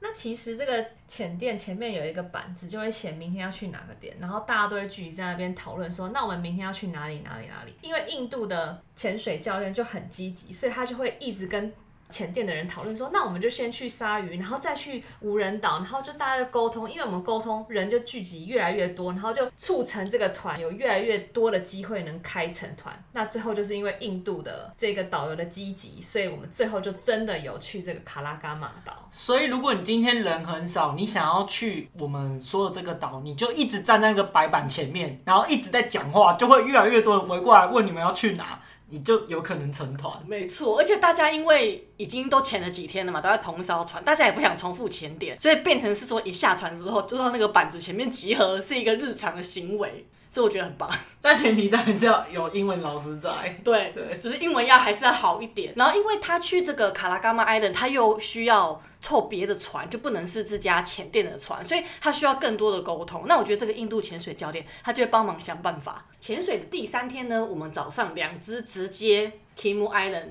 [0.00, 7.74] 那其实这个浅店前面有一个板子，就会写明天要去哪个店，然后大家都会聚集在那边讨论说，那我们明天要去哪里哪里哪里？
[7.80, 11.72] 因为印度的潜水教练就很积极，所以他就会一直跟。
[12.10, 22.96] 前店的人讨论说，那我们就先去鲨鱼，然后再去无人岛，然后就大家就沟通，因为我们沟通人就聚集越来越多，然后就促成这个团有越来越多的机会能开成团。
[23.12, 29.08] 那最后就是因为印度的这个导游的积极，所以我们最后就真的有去这个卡拉嘎马岛。
[29.12, 38.60] 所以如果你今天人很少，你想要去我们说的这个岛，你就一直站在那个白板前面，然后一直在讲话，就会越来越多人围过来问你们要去哪。
[38.88, 50.06] 你就有可能成团，没错，而且大家因为已经都潜了几天了嘛，都在同一艘船，大家也不想重复潜点，所以变成是说一下船之后就到那个板子前面集合，是一个日常的行为。
[50.28, 50.90] 所以我觉得很棒，
[51.22, 53.30] 但前提当然是要有英文老师在。
[53.64, 55.72] 对对，就是英文要还是要好一点。
[55.76, 63.22] 然后因为他去这个卡拉嘎玛 Island，他又需要凑别的船，就不能是这家潜店的船，所以他需要更多的沟通。
[63.28, 66.04] 那我觉得这个印度潜水教练他就会帮忙想办法。
[66.18, 70.30] 潜水的第三天呢，我们早上两只直接 Kimu Island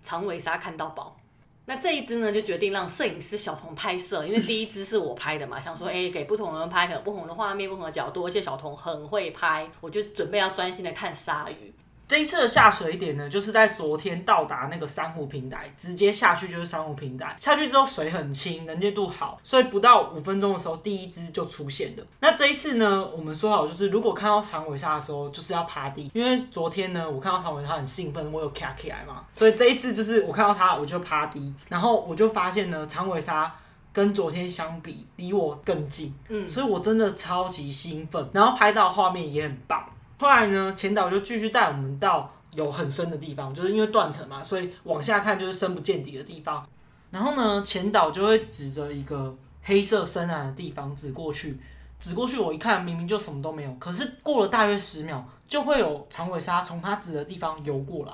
[0.00, 1.18] 长尾鲨看到宝。
[1.66, 11.74] 那这一只呢，就决定让摄影师小童拍摄，因为第一只是我拍的嘛，想说，哎、欸，给不同人拍，可能不同的画面、不同的角度，而且小童很会拍，我就准备要专心的看鲨鱼。
[12.14, 17.36] 这一次的下水点呢，就是在昨天到达那个珊瑚平台，直接下去就是珊瑚平台。
[17.40, 22.06] 下去之后水很清，能见度好，所以不到五分钟的时候，第一只就出现了。
[22.20, 33.52] 那这一次呢，我们说好就是，如果看到长尾鲨的时候，就是要趴地，因为昨天呢，我看到长尾鲨很兴奋，我有卡起来嘛，所以这一次就是我看到它，我就趴地，然后我就发现呢，长尾鲨
[33.92, 39.84] 跟昨天相比，离我更近，嗯，所以我真的超级兴奋，然后拍到画面也很棒。
[40.24, 46.66] 后来呢，前导就继续带我们到有很深的地方，就是因为断层嘛，所以往下看就是深不见底的地方。
[47.10, 51.58] 然后呢，前导就会指着一个黑色深蓝的地方指过去，
[52.00, 58.12] 指过去我一看，明明就什么都没有，可是过了大约十秒，就会有长尾鲨从他指的地方游过来。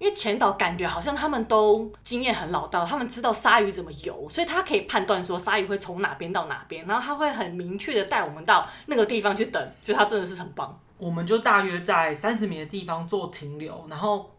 [0.00, 10.76] 因为前导感觉好像他们都经验很老道，他们知道鲨鱼怎么游，所以他可以判断说鲨鱼会从哪边到哪边，然后他会很明确的带我们到那个地方去等，就他真的是很棒。
[11.04, 14.30] 我们就大约在三十米的地方做停留，然后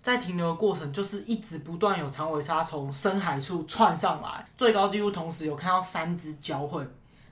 [0.00, 6.82] 在停留的过程就是一直不断有长尾鲨从深海处窜上来，最高纪录同时有看到三只交汇。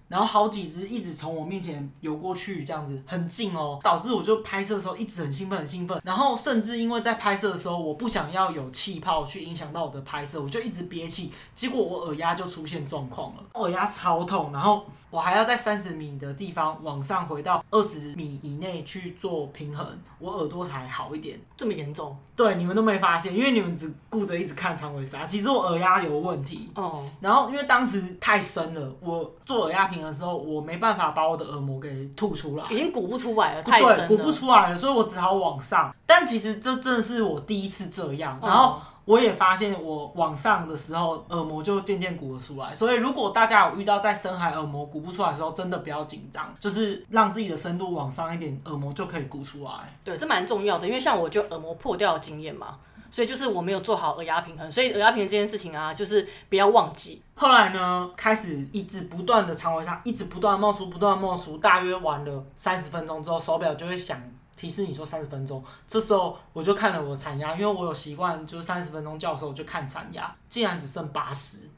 [0.09, 5.98] 然后好几只一直从我面前游过去，这样子很近哦，导致我就拍摄的时候一直很兴奋，很兴奋。
[6.05, 11.33] 然后甚至因为在拍摄的时候，我不想要有气泡去影响到我的拍摄，我就一直憋气。
[11.55, 14.52] 结果我耳压就出现状况了，耳压超痛。
[14.52, 19.87] 然后我还要在三十米的地方往上回到二十米以内去做平衡，
[20.18, 21.38] 我耳朵才好一点。
[21.55, 22.16] 这么严重？
[22.35, 25.27] 对，你们都没发现，因为你们只顾着一直看长尾鲨。
[25.27, 27.07] 其实我耳压有问题哦。
[27.20, 35.94] 然后因为当时太深了，我做耳压平衡的时候，我没办法把我的耳膜给吐出来，已经鼓不出来了，太深了，对，鼓不出来了，所以我只好往上。
[36.07, 42.74] 但其实这真的是我第一次这样，然后我也发现我往上的时候，耳膜就渐渐鼓了出来。
[42.74, 49.70] 所以如果大家有遇到在深海耳膜鼓不出来的时候，真的不要紧张，就是让自己的深度往上一点，耳膜就可以鼓出来。
[50.04, 52.78] 对，这蛮重要的，因为像我就耳膜破掉的经验嘛。
[53.10, 57.20] 所以就是我没有做好耳压平衡，所以耳压平衡这件事情啊，就是不要忘记。
[57.34, 64.18] 后来呢，开始一直不断的长尾鲨，一直不断冒出，不断冒出，大约玩了三十分钟之后，手表就会响
[64.56, 65.62] 提示你说三十分钟。
[65.86, 71.68] 这时候我就看了我的产压，因为我有习惯，就是三十分钟叫的时候我就看产压，竟然只剩八十。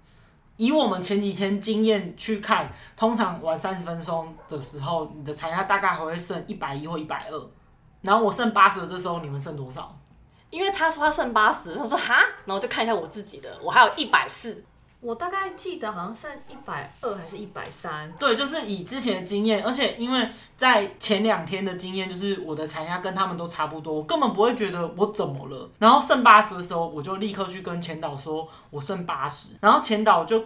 [0.57, 7.51] 以我们前几天经验去看，通常玩三十分钟的时候，你的产压大概还会剩一百一或一百二。
[8.03, 9.99] 然后我剩八十的这时候，你们剩多少？
[10.51, 14.65] 因为他说他剩八十，他说哈，然后就看一下我自己的，我还有一百四，
[15.05, 18.11] 我大概记得好像剩一百二还是一百三。
[18.13, 25.69] 对，就是以之前的经验，而且因为在前两天的经验，就是我的残压跟他们都差不多，我根本不会觉得我怎么了。
[25.79, 30.43] 然后剩八十的时候，我就立刻去跟前导说我剩八十，然后前导就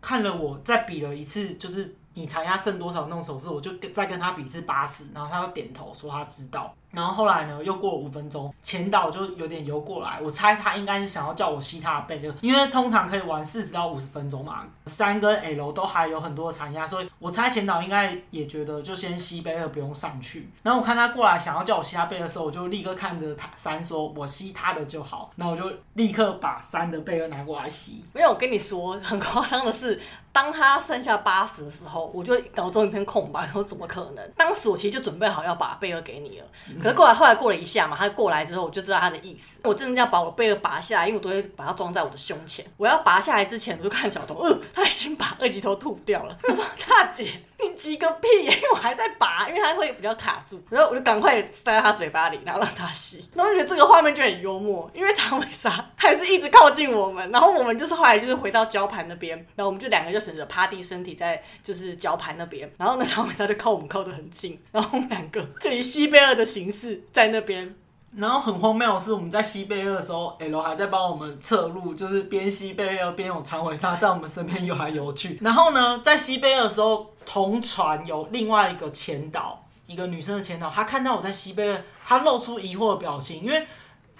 [0.00, 6.74] 看了我再比了一次，就是你残压剩多少那种手势，我就再跟他比是八十，然后他就点头说他知道。
[6.92, 20.48] 然后后来呢，又过了五分钟，前导就有点游过来，我猜他应该是想要叫我吸他的贝勒，因为通常可以玩四十到五十分钟嘛，三跟 L 都还有很多的残压，所以我猜前导应该也觉得就先吸贝勒不用上去。
[20.62, 28.02] 然后我看他过来想要叫我吸他贝勒的时候，我就立刻看着他三说：“我吸他的就好。”然后我就立刻把三的贝勒拿过来吸。
[28.12, 30.00] 没有，我跟你说，很夸张的是。
[30.32, 34.30] 当他剩下八十的时候，我就脑中一片空白， 说怎么可能？
[34.36, 36.46] 当时我其实就准备好要把贝尔给你了，
[36.80, 42.64] 可是过来后来过了一下嘛，他过来之后我就知道他的意思，我真的要把我贝尔拔下来，因为我都会把它装在我的胸前。
[42.76, 46.36] 我要拔下来之前，我就看小童，呃，他已经把二级头吐掉了。
[46.42, 48.28] 他说：“大姐。” 你急个屁！
[48.42, 53.22] 因为我还在拔，因为它会比较卡住，然后我就赶快塞在他嘴巴里，然后让他吸。
[53.34, 67.74] 然后我觉得这个画面就很幽默，因为长尾鲨还是一直靠近我们，然后我们就是后来就是回到礁盘那边，然后我们就两个就选择趴地身体在就是礁盘那边，然后那长尾鲨就靠我们靠得很近，然后我们两个就以西贝尔的形式在那边。
[68.16, 75.38] 然后很荒谬的是，我们在西贝勒的时候，L 还在帮我们测路，就是边西贝勒边有长尾鲨在我们身边游来游去。
[75.40, 83.64] 然后呢，在西贝勒的时候，同船有另外一个前导，一个女生的前导，她看到我在西贝勒，她露出疑惑的表情，因为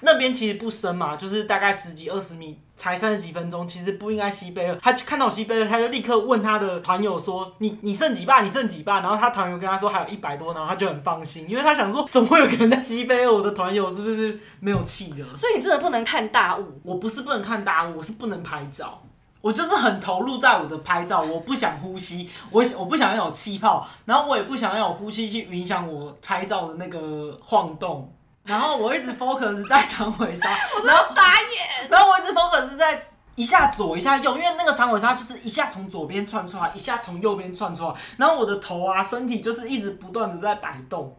[0.03, 2.61] 那边其实不深嘛，就是大概十几二十米。
[2.81, 4.75] 才三十几分钟，其实不应该吸贝勒。
[4.81, 8.41] 他看到吸贝勒，他就立刻问他的团友说：“你你剩几把？
[8.41, 15.37] 你剩几把？”然后他团友跟他说还有一百多，然后他就很放心，因为他想说总会有个人在吸贝勒，我的团友是不是没有气了？
[15.37, 16.81] 所以你真的不能看大雾。
[16.83, 19.03] 我不是不能看大雾，我是不能拍照。
[19.43, 28.11] 我就是很投入在我的拍照，我不想呼吸，我我不想要有气泡，然后我也不想要有呼吸去影响我拍照的那个晃动。
[28.45, 31.89] 然后我一直 focus 在长尾鲨， 我真的傻眼。
[31.89, 37.95] 然后我一直 focus 在一下左一下右，因为那个长尾鲨就是一下从左边窜出来，一下从右边窜出来。
[38.17, 41.17] 然后我的头啊，身体就是一直不断的在摆动，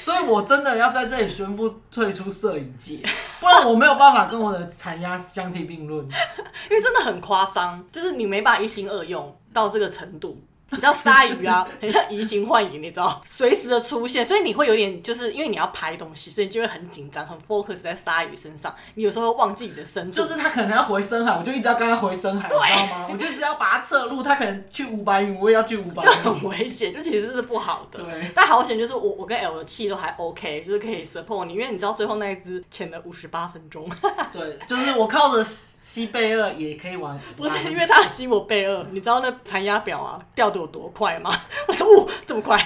[0.00, 3.00] 所以我真的要在这里宣布退出摄影界，
[3.40, 6.04] 不然我没有办法跟我的残压相提并论，
[6.70, 10.40] 因为真的很夸张，就是你没办法一心二用到这个程度。
[10.70, 18.74] 你知道鲨鱼啊， 很像移形换影，你知道，随时的出现，所以你会有点，就是因为你要拍东西，所以你就会很紧张，很 focus 在鲨鱼身上。
[18.94, 23.06] 你有时候会忘记你的身，就是他可能要回深海，我就一直要跟他回深海，对你知道吗？
[23.12, 28.02] 我就一直要把它侧入，他可能去五百米，我也要去五百米，就很危险，就其实是不好的。
[28.02, 33.88] 对，但好险，就是我我跟 L 的气都还 OK，就是可以 support 你，因为你知道最后那一只潜了五十八分钟。
[34.32, 35.46] 对，就是我靠着。
[35.88, 41.32] 吸贝二也可以玩， 不是因为他吸我贝二，你知道那残压表啊掉的有多快吗？
[41.68, 42.60] 我说哦，这么快。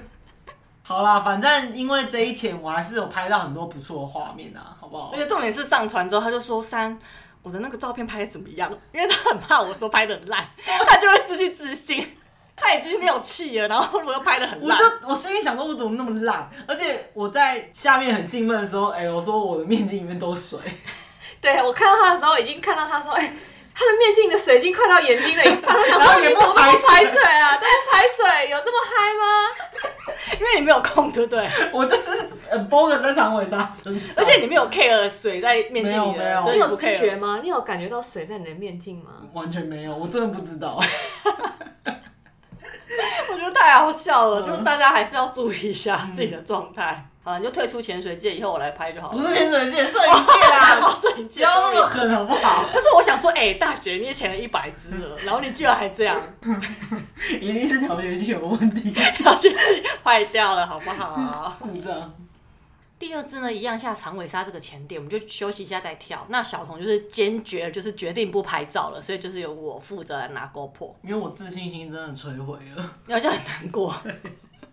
[0.82, 5.10] 好啦，反正因为这一潜我还是有拍到很多不错的画面啊，好不好？
[5.12, 6.98] 而且重点是上传之后他就说三，
[7.42, 8.72] 我的那个照片拍的怎么样？
[8.94, 12.02] 因为他很怕我说拍的很烂，他就会失去自信。
[12.56, 14.78] 他已经没有气了，然后我又拍的很烂。
[14.78, 16.48] 我就我心里想说，我怎么那么烂？
[16.66, 20.58] 而且我在下面很兴奋的时候，哎、欸，我说我的面镜里面都水。
[21.46, 23.32] 对，我看到他的时候，已经看到他说：“哎、欸，
[23.72, 25.76] 他的面镜的水已经快到眼睛了一半。
[25.88, 27.54] ”然后你怎么不排水啊？
[27.54, 29.24] 都不排水，有这么嗨吗？
[30.32, 31.48] 因为你没有空，对不对？
[31.72, 37.38] 我就是呃，包个在长尾鲨身上，而且你没有 care 水在面镜里没有，你有自觉吗？
[37.40, 39.12] 你有感觉到水在你的面镜吗？
[39.32, 40.82] 完全没有，我真的不知道。
[43.30, 47.06] 我觉得太好笑了，嗯、就大家还是要注意一下自己的状态。
[47.26, 49.16] 嗯啊，你就退出潜水界，以后我来拍就好了。
[49.16, 52.68] 不是潜水界，摄影界啦， 摄影界，不要那么狠好不好？
[52.72, 56.22] 不是，我想说，哎、欸，大姐，你也潜了一百只了，然后你居然还这样，
[57.40, 59.56] 一定是调节器有问题，调节器
[60.04, 61.56] 坏掉了，好不好？
[61.58, 62.14] 故障。
[62.98, 66.24] 第二只呢，一样下长尾鲨这个前点，我们就休息一下再跳。
[66.30, 73.94] 那小童就是坚决，就是决定不拍照了，所以就是由我负责来拿 GoPro，因为我自信心真的摧毁了，要这样很难过。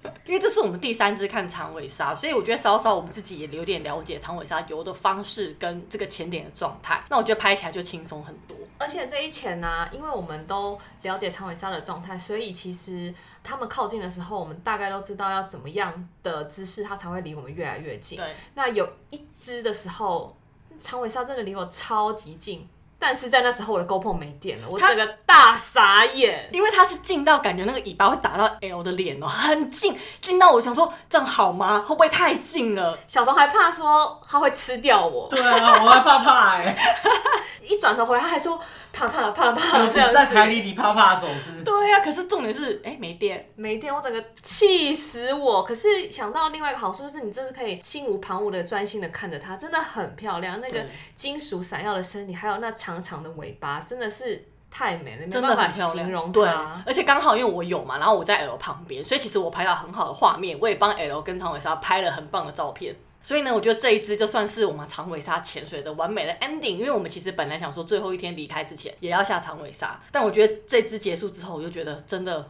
[0.26, 8.56] 因为这是我们第三支看长尾鲨，所以我觉得稍稍我们自己也有点了解长尾鲨游的方式跟这个潜点的状态，那我觉得拍起来就轻松很多。
[8.78, 13.14] 而且这一潜呢、啊，因为我们都了解长尾鲨的状态，所以其实
[13.44, 18.18] 他们靠近的时候，我们大概都知道要怎么样的姿势，它才会离我们越来越近。
[18.18, 20.36] 对，那有一只的时候，
[20.80, 22.68] 长尾鲨真的离我超级近。
[23.06, 31.82] 但是在那时候我的 GoPro 没电了，我整个大傻眼，因为它是近到感觉那个尾巴会打到 L 的脸哦，很近，近到我想说这样好吗？
[31.82, 32.98] 会不会太近了？
[33.06, 36.78] 小童还怕说他会吃掉我，对啊，我还怕怕哎、欸，
[37.68, 38.58] 一转头回来他还说
[38.94, 45.62] 怕怕怕怕 这样在海里你怕怕的手势，对呀、啊，可是重点是哎、欸、没电没电，我整个气死我。
[45.62, 50.86] 可是想到另外一个好处就是你真是可以心无旁骛的专心的看着它，真的很漂亮，那个
[51.18, 52.93] 金属闪耀的身体还有那长。
[52.94, 56.06] 长长的尾巴真的是太美了，真的很漂亮。
[56.06, 56.48] 形容对，
[56.86, 62.96] 而且刚好因为我有嘛，然后我在 L 旁边，所以其实我拍到很好的画面，我也帮 L 跟长尾鲨拍了很棒的照片。
[63.22, 72.50] 所以呢，我觉得这一支就算是我们长尾鲨潜水的完美的 ending，因为我们其实本来想说最后一天离开之前也要下长尾鲨，但我觉得这支结束之后，我就觉得真的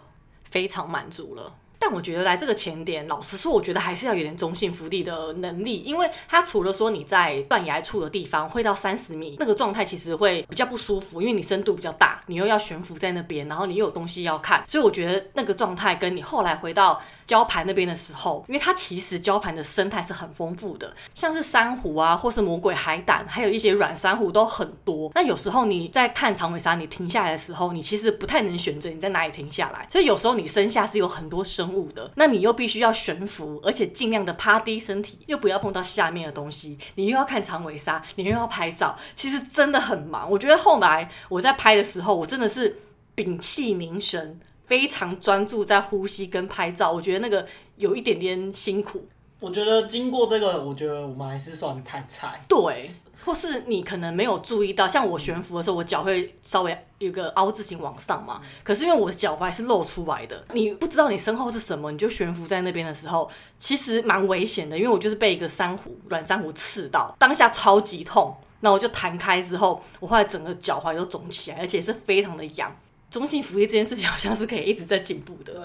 [0.49, 1.53] 非常满足了。
[1.85, 25.11] 但我觉得来这个前点，老实说，我觉得还是要有点中性浮力的能力，因为它除了说你在断崖处的地方会到三十米，那个状态其实会比较不舒服，因为你深度比较大，你又要悬浮在那边，然后你又有东西要看，所以我觉得那个状态跟你后来回到礁盘那边的时候，因为它其实礁盘的生态是很丰富的，像是珊瑚啊，或是魔鬼海胆，还有一些软珊瑚都很多。
[25.15, 40.29] 那有时候你在看长尾鲨，你停下来的时候，你其实不太能选择你在哪里停下来，所以有时候你身下是有很多生物的，那你又必须要悬浮，而且尽量的趴低身体，又不要碰到下面的东西，你又要看长尾鲨，你又要拍照，其实真的很忙。
[40.29, 42.77] 我觉得后来我在拍的时候，我真的是
[43.15, 44.39] 屏气凝神。
[44.65, 47.45] 非常专注在呼吸跟拍照，我觉得那个
[47.75, 49.05] 有一点点辛苦。
[49.41, 52.41] 我觉得经过这个，我觉得我们还是算太菜。
[52.47, 52.89] 对，
[53.23, 58.41] 或是你可能没有注意到，像我悬浮的时候，我脚会稍微有个凹字形往上嘛。
[58.63, 64.77] 可是因为我的脚踝是露出来的，你不知道你身后是什么，你就悬浮在那边的时候，其实蛮危险的。
[64.77, 72.75] 因为我就是被一个珊瑚软珊瑚刺到，当下超级痛，那我就弹开之后，我后来整个脚踝都肿起来，而且是非常的痒。
[73.09, 75.53] 中性浮力这件事情好像是可以一直在进步的。
[75.53, 75.63] 对，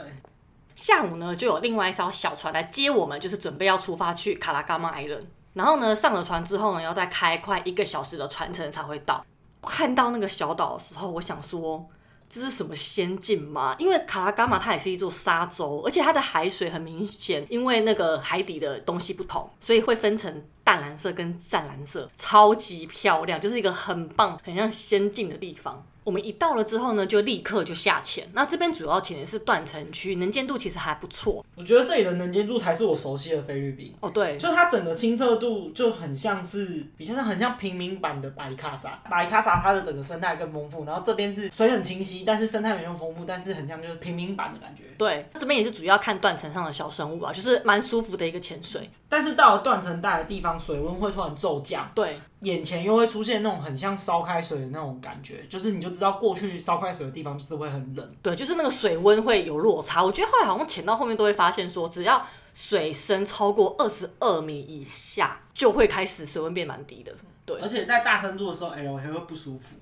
[0.74, 5.24] 下午呢就有另外一艘小船来接我们，就是准备要出发去卡拉嘎马 Island。
[5.58, 9.26] 然后呢上了船之后呢，要再开快一个小时的船程才会到。
[9.60, 11.84] 看到那个小岛的时候，我想说
[12.30, 13.74] 这是什么仙境吗？
[13.76, 25.84] 因为卡拉嘎玛它也是一座沙洲，而且它的海水很明显，因为那个海底的东西不同，所以会分成淡蓝色跟湛蓝色，超级漂亮，就是一个很棒、很像仙境的地方。
[26.04, 28.26] 我们一到了之后呢，就立刻就下潜。
[28.32, 31.44] 那这边主要潜的是断层区，能见度其实还不错。
[31.54, 33.92] 我觉得这里的能见度才是我熟悉的菲律宾。
[34.00, 39.00] 哦，对，就它整个清澈度就很像是，比较像很像平民版的巴里卡萨。
[39.10, 44.84] 巴里卡萨它的整个生态更丰富，然后这边是水很清晰，但是生态没那么丰富，但是很像就是平民版的感觉。
[44.96, 48.88] 对，这边也是主要看断层上的小生物啊，就是蛮舒服的一个潜水。
[49.08, 51.90] 但是到了断层带的地方，水温会突然骤降。
[51.94, 52.18] 对。
[52.40, 58.08] 眼前又会出现那种很像烧开水的那种感觉，就是你就知道过去烧开水的地方就是会很冷。
[58.22, 60.04] 对，就是那个水温会有落差。
[60.04, 67.12] 我觉得后来好像潜到后面都会发现说，只要水深超过二十二米以下，就会开始水温变蛮低的。
[67.44, 69.74] 对，而且在大深度的时候，L 还会不舒服。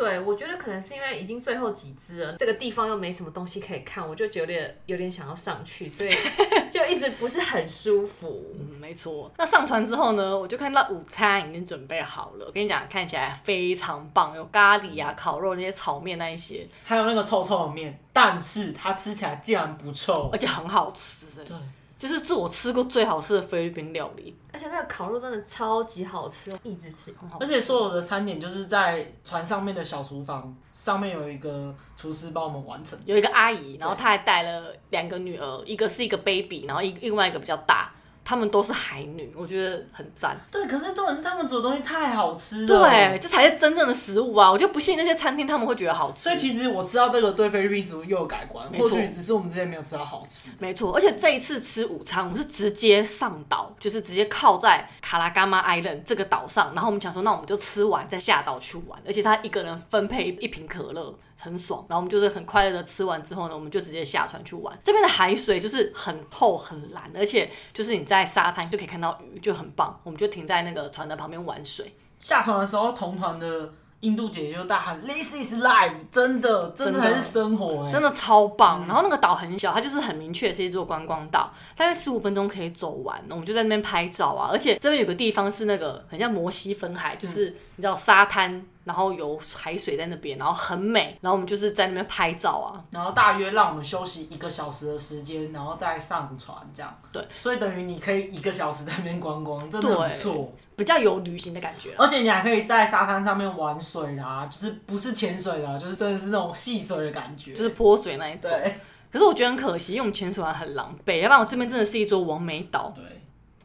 [0.00, 6.10] 对，我觉得可能是因为已经最后几只了，这个地方又没什么东西可以看，我就觉得有点想要上去，所以
[6.72, 8.46] 就一直不是很舒服。
[8.58, 9.30] 嗯，没错。
[9.36, 12.46] 那上船之后呢，我就看到午餐已经准备好了。
[12.46, 21.44] 我跟你讲，看起来非常棒，有咖喱啊、烤肉那些炒面那一些，还有那个臭臭的面，但是它吃起来竟然不臭，而且很好吃。
[21.44, 21.54] 对。
[22.00, 27.44] 就是自我吃过最好吃的菲律宾料理，而且那个烤肉真的超级好吃，一直吃，很好吃。
[27.44, 37.92] 而且所有的餐点就是在船上面的小厨房，上面有一个厨师帮我们完成，有一个阿姨，然后她还带了两个女儿，一个是一个 baby，然后一另外一个比较大。
[38.24, 40.38] 他们都是海女，我觉得很赞。
[40.50, 42.66] 对，可是重点是他们煮的东西太好吃了。
[42.66, 44.50] 对，这才是真正的食物啊！
[44.50, 46.22] 我就不信那些餐厅他们会觉得好吃。
[46.22, 50.48] 所以其实我吃到这个对菲律宾食物又有改观，或许只是我们之前没有吃到好吃。
[50.58, 59.00] 没错，而且这一次吃午餐，我们是直接上岛，就是直接靠在卡拉嘎玛 Island 这个岛上，然后我们想说，那我们就吃完再下岛去玩。
[59.06, 61.12] 而且他一个人分配一瓶可乐。
[61.40, 64.78] 很爽，然后我们就是很快乐的吃完之后呢，我们就直接下船去玩。
[64.84, 69.98] 这边的海水就是很透很蓝，而且就是你在沙滩就可以看到鱼，就很棒。
[70.04, 71.94] 我们就停在那个船的旁边玩水。
[72.18, 73.72] 下船的时候，同团的。
[74.00, 78.86] 印度姐姐就大喊：“This is life！” 真的，真的还是生活哎，真的超棒。
[78.86, 83.22] 嗯、然后那个岛很小，它就是很明确是一座观光岛，大概十五分钟可以走完。
[83.28, 91.16] 我们就在那边拍照啊，而且这边有个地方是那个很像摩西分海，就是你知道沙滩，然后有海水在那边，然后很美。
[91.20, 96.98] 然后我们就是在那边拍照啊，然后大约让我们休息一个小时的时间，然后再上船这样。
[97.12, 100.52] 对，所以等于你可以一个小时在那边观光，真的不错。
[100.76, 108.50] 比较有旅行的感觉，而且你还可以在沙滩上面玩水啦，就是不是潜水啦，就是真的是那种戏水的感觉，就是泼水那一种。
[108.50, 108.80] 对。
[109.12, 112.94] 可是我觉得很可惜，因为我们潜水完很狼狈，要不然我这边真的是一座完美岛。
[112.96, 113.19] 对。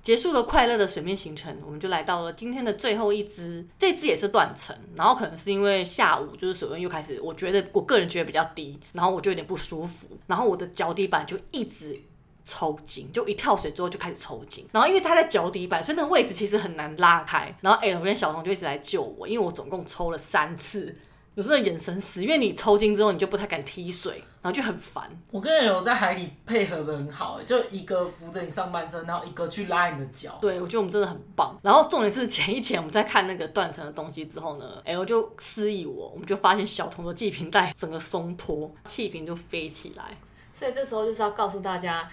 [0.05, 11.99] 结束了快乐的水面行程，我们就来到了今天的最后一支，这支也是断层，然后可能是因为下午就是水温又开始，我觉得我个人觉得比较低，然后我就有点不舒服，然后我的脚底板就一直。
[12.47, 17.51] 抽筋，就一跳水之后就开始抽筋，然后因为他在脚底板，所以那个位置其实很难拉开。
[17.61, 20.95] 然后 L 跟小童就一直来救我，因为我总共抽了三次
[21.35, 25.03] 有时候眼神死，因为你抽筋之后，你就不太敢踢水，然后就很烦。
[25.31, 30.37] 我跟人有在海里配合的很好，就一个扶着你上半身，然后一个去拉你的脚。
[30.41, 31.59] 对，我觉得我们真的很棒。
[31.61, 40.17] 然后重点是前一前我们在看那个断层的东西之后呢，哎，我就示意我，我们就发现小童的气瓶带整个松脱，气瓶就飞起来。
[40.53, 42.09] 所以这时候就是要告诉大家。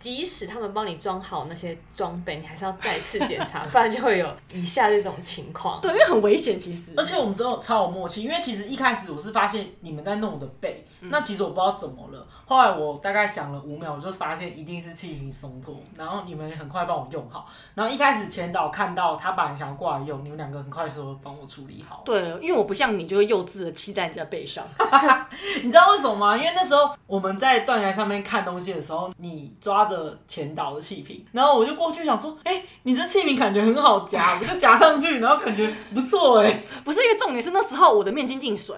[0.00, 5.78] 即使他们帮你装好那些装备，你还是要再次检查，不然就会有以下这种情况。
[5.80, 6.92] 对，因为很危险，其实。
[6.96, 12.26] 而且我们之后超有默契，因为其实一开始我是发现你们在弄我的背，嗯、那其实我不知道怎么了。
[12.46, 17.46] 后来我大概想了五秒，我就发现一定是气瓶松脱，然后你们很快帮我用好。
[17.74, 22.02] 然后一开始前导看到他本来想要过来用，你们两个很快说帮我处理好。
[22.04, 24.64] 对，因为我不像你，就会幼稚的骑在人家背上。
[25.62, 26.36] 你知道为什么吗？
[26.36, 30.70] 因为那时候我们在断崖上面看东西的时候，你抓着前导。
[30.70, 36.62] 的气瓶，然后我就过去想说，哎、欸，你这气瓶感觉很好夹，我就夹上去，然后感觉不错哎、欸。
[36.84, 38.76] 不是因为重点是那时候我的面巾进水。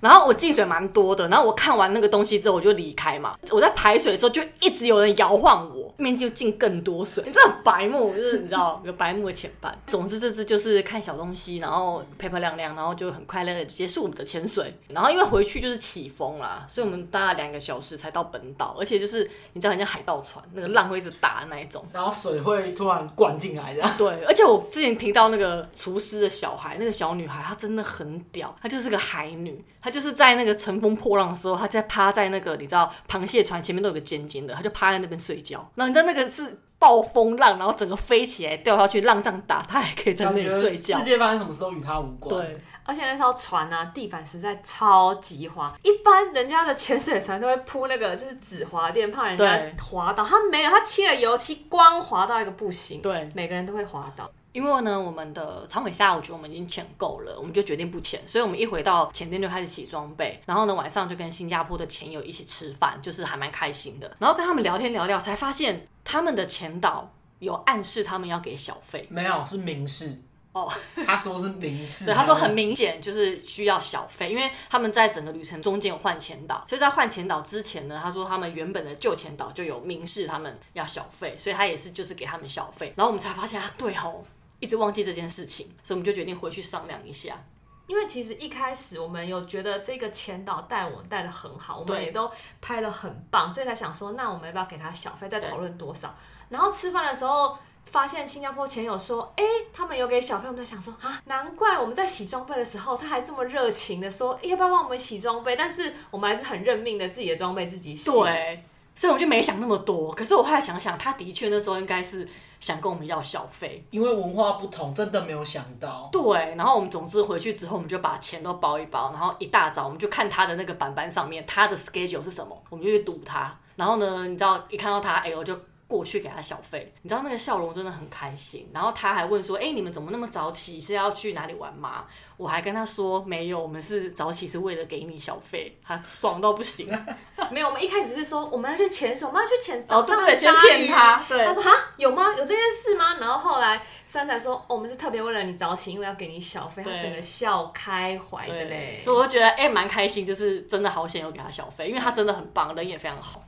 [0.00, 3.36] 然后我进水蛮多的，然后我看完那个东西之后我就离开嘛。
[3.50, 7.22] 我在排水的时候就一直有人摇晃我，面就进更多水。
[7.26, 9.76] 你这很白目，就是你知道有白目的前半。
[9.86, 14.74] 总之这次就是看小东西，然后漂漂亮亮，然后就很快乐的结束我们的潜水。
[14.88, 23.82] 然后因为回去就是起风啦，所以我们搭了两个小时才到本岛，而且就是你知道人家海盗船，那个浪会一直打的那一种，然后水会突然灌进来的。
[23.98, 29.64] 对，而且我之前提到那个厨师的小孩，那个小女孩她真的很屌，她就是个海女。
[29.82, 35.66] 她就是在那个乘风破浪的时候，她在趴在那个你知道螃蟹船前面都有个尖尖的，她就趴在那边睡觉。
[35.74, 40.96] 然后你知道那个是暴风浪，然后整个飞起来掉下去，浪这样打，他还可以在那里睡觉。
[40.98, 42.28] 世界发生什么事都与他无关。
[42.28, 45.70] 对，而且那艘船啊，地板实在超级滑。
[45.82, 50.24] 一般人家的潜水船都会铺那个就是纸滑垫，怕人家滑倒。
[50.24, 53.02] 他没有，他漆了油漆，光滑到一个不行。
[53.02, 54.30] 对，每个人都会滑倒。
[54.52, 58.20] 因为呢，我们的长尾虾，我觉得我们已经潜够了，我们就决定不潜。
[58.26, 64.10] 所以，我们一回到前店就开始洗装备，然后呢，晚上就跟新加坡的潜友一起吃饭，就是还蛮开心的。
[64.18, 70.20] 然后跟他们聊天聊聊，才发现他们的潜导有暗示他们要给小费，没有，是明示
[70.52, 70.68] 哦。
[71.06, 82.92] 他说是明示，对，他说很明显就是需要小费，因为他们在整个旅程中间有换前导，所以在换前导之前呢，他说他们原本的旧前导就有明示他们要小费，所以他也是就是给他们小费。
[82.96, 84.24] 然后我们才发现啊，对哦。
[84.60, 87.42] 一直忘记这件事情，所以我们就决定回去商量一下。
[87.86, 92.30] 因为其实一开始我们有觉得这个前导带我们带的很好，我们也都
[92.60, 95.28] 拍的很棒，所以才想说，那我们要不要给他小费？
[95.28, 96.14] 再讨论多少？
[96.50, 105.56] 然后吃饭的时候发现新加坡前友说，哎，他们有给小费，我们在想说啊，难怪我们在洗装备的时候他还这么热情的说，要不要帮我们洗装备？
[105.56, 108.08] 但是我们还是很认命的，自己的装备自己洗。
[108.08, 108.62] 对，
[109.00, 110.12] 所以我就没想那么多。
[110.12, 112.28] 可是我后来想想，他的确那时候应该是。
[112.60, 116.10] 想跟我们要小费，因为文化不同，真的没有想到。
[116.12, 123.50] 对，然后我们总之回去之后，我们就把钱都包一包，然后一大早我们就看他的那个板板上面，他的 schedule 是什么，我们就去堵他。
[123.76, 125.58] 然后呢，你知道一看到他，哎，我就。
[125.90, 128.70] 过去给他小费，你知道那个笑容真的很开心。
[128.72, 130.80] 然后他还问说：“哎、欸，你们怎么那么早起？
[130.80, 132.04] 是要去哪里玩吗？”
[132.38, 136.86] 我还跟他说：“没有，我们是早起是为了给你小费。”他爽到不行。
[137.50, 140.56] 没有，我们一开始是说我们要去潜水，我们要去潜早上的鲨鱼。
[140.60, 142.30] 先骗他，对，他说：“哈，有吗？
[142.30, 148.98] 有这件事吗？”然后后来珊仔说：“哦、我们是特别为了你早起，因为要给你小费。”他整个笑开怀的嘞。
[149.00, 153.42] 所以我就觉得哎，蛮、欸、开心，就是真的好险有给他小费，因为他真的很棒，人也非常好。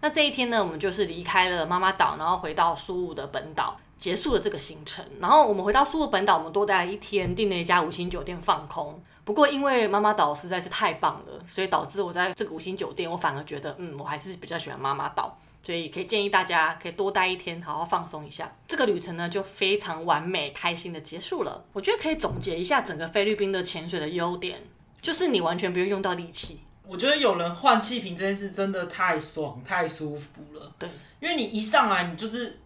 [0.00, 5.04] 那这一天呢，我们就是离开了妈妈岛，然后回到苏武的本岛，结束了这个行程。
[5.20, 9.02] 然后我们回到苏武本岛，我们多待了一天，订了一家五星酒店放空。
[9.24, 15.38] 不过因为妈妈岛实在是太棒了，所以导致我在这个五星酒店，我反而觉得，嗯，我还是比较喜欢妈妈岛。
[15.60, 18.50] 所以可以建议大家可以多待一天，好好放松一下。
[18.66, 21.62] 这个旅程呢，就非常完美、开心的结束了。
[21.74, 24.62] 我觉得可以总结一下整个菲律宾的潜水的优点，
[25.02, 26.60] 就是你完全不用用到力气。
[26.88, 30.72] 我觉得有人换气瓶这件事真的太爽太舒服了。
[30.78, 30.88] 对，
[31.20, 32.58] 因为你一上来，你就是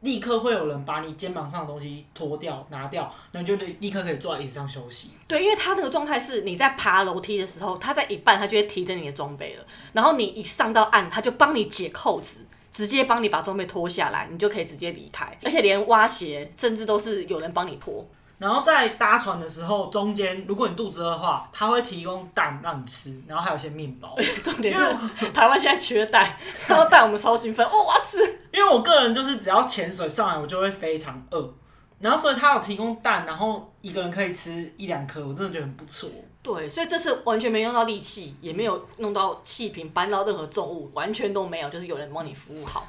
[0.00, 5.10] 立刻会有人把你肩膀上的东西脱掉拿掉，那你就立刻可以坐在椅子上休息。
[5.28, 18.06] 对，因为他那个状态是你在爬楼梯的时候，他在一半，他就会提着你的装备了，然后你一上到岸，他就帮你解扣子，直接帮你把装备脱下来，你就可以直接离开，而且连挖鞋甚至都是有人帮你脱。
[18.38, 24.14] 然后在搭船的时候，中间如果你肚子饿的话，他会提供蛋让你吃，然后还有一些面包。
[24.44, 26.28] 重点是台湾现在缺蛋，
[26.66, 28.18] 看到蛋我们超兴奋哦，我要吃。
[28.52, 31.50] 因为我个人就是只要潜水上来，我就会非常饿，
[31.98, 36.10] 然后所以他有提供蛋，然后一个人可以吃一两颗，我真的觉得很不错。
[36.42, 42.86] 对，所以这次完全没用到力气，也没有弄到气瓶搬到任何重物，完全都没有，就是有人帮你服务好。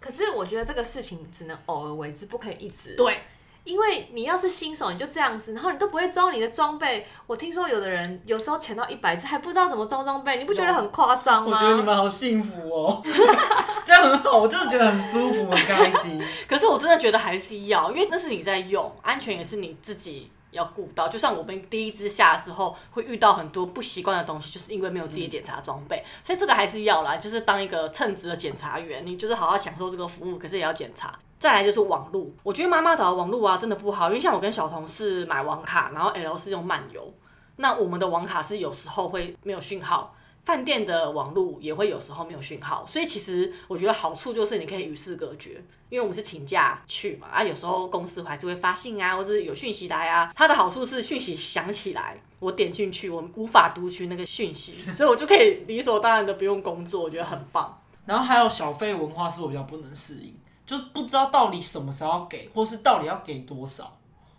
[0.00, 2.94] 可是我觉得这个事情只能偶尔为之，不可以一直。
[2.96, 3.20] 对。
[3.68, 7.06] 因为你要是新手，你就这样子，然后你都不会装你的装备。
[7.26, 11.58] 我听说有的人有时候潜到一百次还不知道怎么装装备，你不觉得很夸张吗？
[11.58, 13.02] 我觉得你们好幸福哦，
[13.84, 16.18] 这样很好，我真的觉得很舒服，很开心。
[16.48, 20.30] 可是我真的觉得还是要，因为那是你在用，安全也是你自己。
[20.50, 31.12] 要顾到，就像我们第一支下的时候，会遇到很多不习惯的东西，就是因为没有自己检查装备，嗯、所以这个还是要啦，就是当一个称职的检查员，你就是好好享受这个服务，可是也要检查。
[31.38, 37.14] 再来就是网路，我觉得妈妈岛的网路啊真的不好，因为像我跟小童是买网卡，然后 L 是用漫游，
[37.56, 40.14] 那我们的网卡是有时候会没有讯号。
[40.44, 50.32] 饭店的网路也会有时候没有讯号，所以其实我觉得好处就是你可以与世隔绝，因为我们是请假去嘛，啊，有时候公司还是会发信啊，或者是有讯息来啊。
[50.34, 57.78] 它的好处是讯息响起来，我点进去，我无法读取那个讯息， 所以我就可以理所当然的不用工作，我觉得很棒。
[58.06, 60.34] 然后还有小费文化是我比较不能适应，
[60.68, 63.90] 就不知道到底什么时候要给，或是到底要给多少，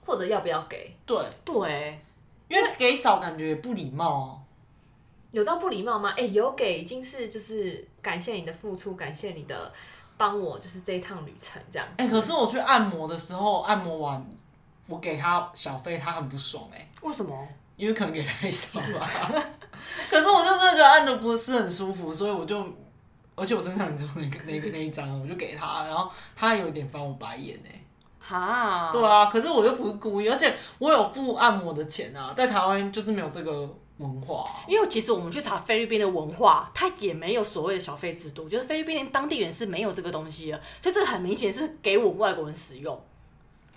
[0.06, 0.96] 或者要不要给。
[1.08, 2.00] 对对，
[2.48, 4.38] 因为给少感觉也不礼貌啊。
[5.32, 6.12] 有到不礼貌吗？
[6.12, 9.74] 哎、欸，有给已经是就是感谢你的付出，感谢你的
[10.18, 11.88] 帮我，就是这一趟旅程这样。
[11.98, 14.24] 哎、欸，可是我去按摩的时候，按摩完
[14.88, 16.88] 我给他小费，他很不爽哎、欸。
[17.02, 17.48] 为什么？
[17.76, 19.10] 因为可能给太少吧。
[20.12, 22.62] 可是我就真的觉得按的不是很舒服，所以我就，
[23.40, 27.82] 而且我身上很重那个那个那一张，我就给他，然后他有点翻我白眼哎、欸。
[28.20, 28.92] 哈。
[28.92, 33.70] 对啊，可是我又不是故意，而且我有付按摩的钱啊，在台湾就是没有这个。
[34.00, 42.98] 文化，因为其实我们去查菲律宾的文化，它也没有所谓的小费制度，就是菲律宾连当地人是没有这个东西的，所以这个很明显是给我们外国人使用。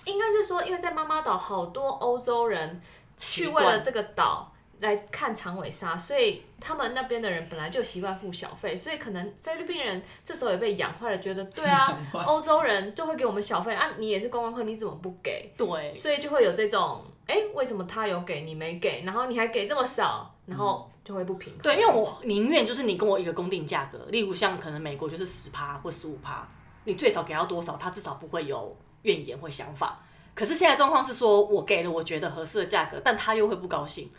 [0.05, 2.81] 应该是说，因为在妈妈岛好多欧洲人
[3.17, 4.52] 去为了这个岛
[4.83, 15.51] 来看长尾鲨，所以他们那边的人本来就习惯付小费，所以可能菲律宾人这时候也被养坏了，觉得对啊， 欧洲人就会给我们小费啊，你也是观光客，你怎么不给？
[15.57, 17.03] 对，所以就会有这种。
[17.25, 19.05] 哎，为什么他有给你没给？
[19.07, 21.63] 然后你还给这么少，然后就会不平衡。
[21.63, 26.47] 对，因为我宁愿就是你跟我一个公定价格，例如像可能美国就是十趴或十五趴，
[26.85, 30.01] 你最少给到多少，他至少不会有怨言或想法。
[30.35, 34.11] 可是现在状况是说，我给了我觉得合适的价格，但他又会不高兴，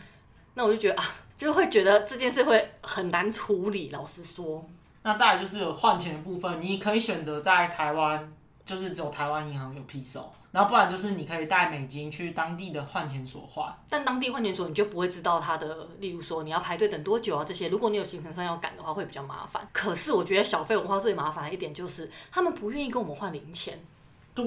[0.55, 1.03] 那我就觉得啊，
[1.35, 3.89] 就会觉得这件事会很难处理。
[3.89, 4.63] 老实说，
[5.01, 8.31] 那再来就是有换钱的部分，你可以选择在台湾，
[8.65, 10.31] 就是只有台湾银行有披售。
[10.51, 17.69] 然后不然就是你可以带美金去当地的换钱所换，但当地换钱所你就不会知道它的，例如说你要排队等多久啊这些。
[17.69, 19.67] 如果你有行程上要赶的话，会比较麻烦。
[19.73, 23.83] 可是我觉得小费文化最麻烦的一点就是他们不愿意跟我们换零钱。
[24.35, 24.45] 对，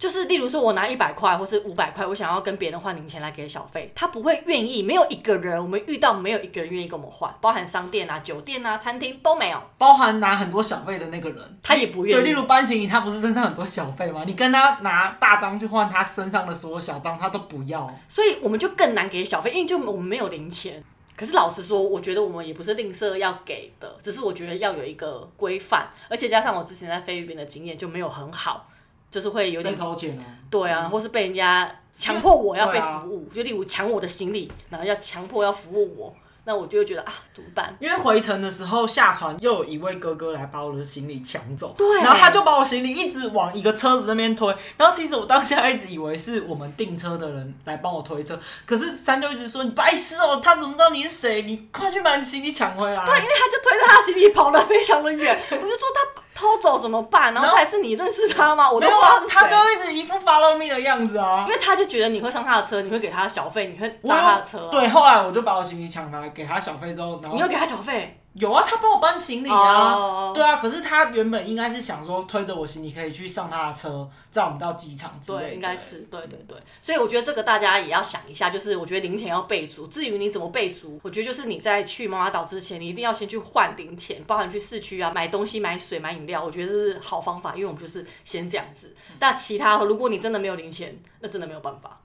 [0.00, 4.82] 就是例如说，我拿一百块或是五百块，我想要跟别人换零钱来给小费，他不会愿意。
[4.82, 12.20] 没有一个人，我们遇到没有一个人愿意跟我们换，包含商店啊、酒店啊、餐厅都没有，包含拿很多小费的那个人，他也不愿意。
[12.20, 14.24] 对，例如班行李，他不是身上很多小费吗？
[14.26, 17.88] 你跟他拿大张去换他身上的所有小张，他都不要。
[18.08, 20.82] 所以我们就更难给小费，因为就我们没有零钱。
[21.14, 28.66] 可是老实说，我觉得我们也不是吝啬要给的，只是我觉得要有一个规范，而且加上我之前在菲律宾的经验就没有很好。
[29.12, 36.16] 就是会有点偷钱啊，对啊，或是被人家强迫我要被服务，就例如抢我的行李，然后要强迫要服务我。
[36.44, 37.72] 那我就会觉得啊，怎么办？
[37.78, 48.36] 因为回程的时候下船，又有一位哥哥来把我的行李抢走，对，然后他就把我行李一直往一个车子那边推，然后其实我当下一直以为是我们订车的人来帮我推车，
[48.66, 51.42] 可是三就一直说你白痴哦，他怎么知道你是谁？
[51.42, 53.04] 你快去把你行李抢回来。
[53.04, 57.32] 对，因为他就推着他行李跑得非常的远， 我就说他偷走怎么办？
[57.34, 58.70] 然后还是你认识他吗？
[58.70, 64.70] 我都不知道他就一直一副 follow me 的样子啊，因为他就觉得你会上他的车，你会给他小费，你会砸他的车啊。
[64.70, 66.22] 对，后来我就把我行李抢来。
[66.30, 68.21] 给他小费之后，然后你又给他小费？
[68.34, 69.92] 有啊，他帮我搬行李啊。
[69.92, 70.34] Oh.
[70.34, 75.44] 对啊，可是他原本应该是想说推着我行李可以去上他的车，载我们到机场之类的。
[75.48, 76.56] 对，应该是对对对。
[76.80, 79.86] 所以我觉得这个大家也要想一下，就是我觉得零钱要备足。
[79.86, 88.94] 至于你怎么备足，我觉得就是你在去妈妈岛之前，你一定要先去换零钱，包含去市区啊买东西、买水、买饮料，我觉得这是好方法，因为我们就是先这样子。
[89.18, 91.98] 但其他如果你真的没有零钱，那真的没有办法。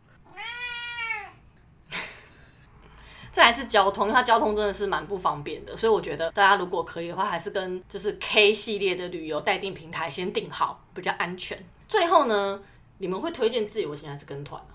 [3.38, 11.64] 再来是交通，因为它交通真的是蛮不方便的，所以我觉得大家如果可以的话，还是跟就是 K 系列的旅游待定平台先定好，比较安全。
[11.88, 12.60] 最后呢，
[12.98, 14.74] 你们会推荐自由行还是跟团啊？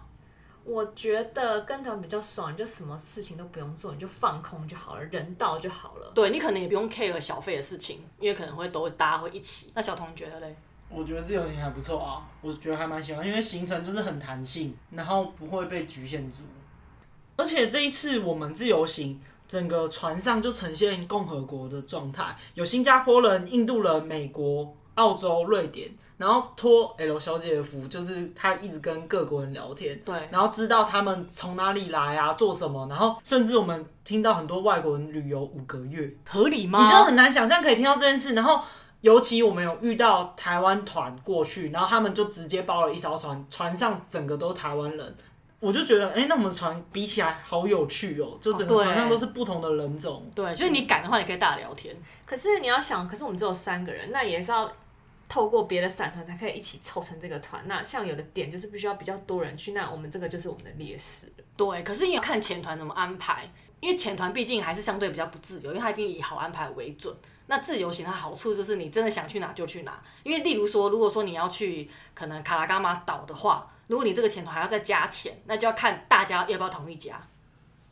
[0.63, 6.13] 我觉得跟团比较爽，你就什么事情都不用做，你就放空就好了，人到就好了。
[6.15, 9.73] 对，你可能也不用 care 小费的事情，因为可能会都大家会一起。
[9.75, 10.55] 那小童觉得嘞？
[10.89, 16.45] 我觉得自由行还不错啊，我觉得还蛮喜欢，因为行程就是很弹性，然后不会被局限住。
[17.43, 19.19] 而且这一次我们自由行，
[19.49, 36.85] 整个船上就呈现共和国的状态，有新加坡人、印度人、美国澳洲、瑞典，然后托 L 小姐的福，就是她一直跟各国人聊天，对，然后知道他们从哪里来啊，做什么，然后甚至我们听到很多外国人旅游五个月，合理吗？
[36.85, 38.61] 你真的很难想象可以听到这件事，然后。
[39.03, 45.17] 尤其我们有遇到台湾团过去，然后他们就直接包了一艘船，船上整个都是台湾人，
[45.63, 50.29] 我就觉得，哎、欸，那我们船比起来好有趣哦，就整个船上都是不同的人种。
[50.35, 51.95] 对，就是你敢的话，你可以大聊天。
[52.27, 54.69] 可是你要想，可是我们只有三个人，那也是要
[55.29, 57.63] 透过别的散团才可以一起凑成这个团。
[57.67, 61.33] 那像有的点就是必须要比较多人去，那我们这个就是我们的劣势。
[61.57, 63.49] 对，可是你要看前团怎么安排，
[63.83, 67.13] 因为前团毕竟还是相对比较不自由，因为它一定以好安排为准。
[67.47, 77.21] 那自由行它好处就是你真的想去哪就去哪，因为例如说，如果说你要去可能卡拉加马岛的话，如果你这个前团还要再加钱，那就要看大家要不要同意加。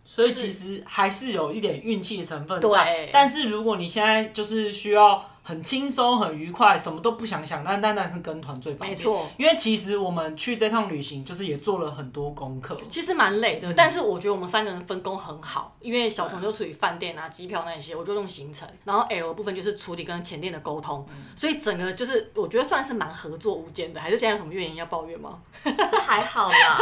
[0.05, 2.69] 所以其实还是有一点运气的成分在。
[2.69, 3.11] 对。
[3.13, 5.30] 但是如果你现在就是需要。
[5.43, 8.91] 很轻松，很愉快，什么都不想想，但单单是跟团最方便。
[8.91, 12.77] 没错，因为其实我们去这趟旅行，就是也做了很多功课。
[12.89, 24.01] 其实蛮累的，嗯，但是我觉得我们三个人分工很好，因为小童就处理饭店啊、机票那些，我就用行程，然后 L 部分就是处理跟前店的沟通，嗯，所以整个就是我觉得算是蛮合作无间的。
[24.01, 25.39] 还是现在有什么怨言要抱怨吗？
[25.65, 26.79] 是还好啦。